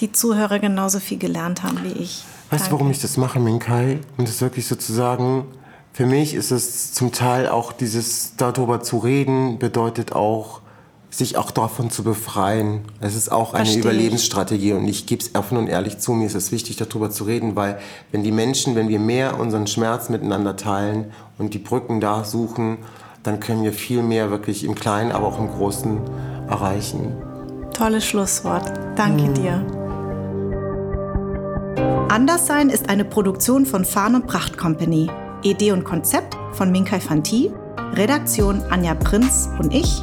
[0.00, 2.24] die Zuhörer genauso viel gelernt haben wie ich.
[2.50, 4.00] Weißt du, warum ich das mache, Minkai?
[4.16, 5.46] Und das wirklich sozusagen,
[5.92, 10.60] für mich ist es zum Teil auch dieses, darüber zu reden, bedeutet auch,
[11.18, 12.82] sich auch davon zu befreien.
[13.00, 16.26] Es ist auch eine Versteh Überlebensstrategie und ich gebe es offen und ehrlich zu, mir
[16.26, 17.78] ist es wichtig, darüber zu reden, weil
[18.10, 22.78] wenn die Menschen, wenn wir mehr unseren Schmerz miteinander teilen und die Brücken da suchen,
[23.22, 25.98] dann können wir viel mehr wirklich im Kleinen, aber auch im Großen
[26.48, 27.16] erreichen.
[27.72, 28.72] Tolles Schlusswort.
[28.96, 29.34] Danke mhm.
[29.34, 29.66] dir.
[32.08, 35.10] Anderssein ist eine Produktion von Farn und Pracht Company.
[35.42, 37.50] Idee und Konzept von Minkai Fanti,
[37.94, 40.02] Redaktion Anja Prinz und ich.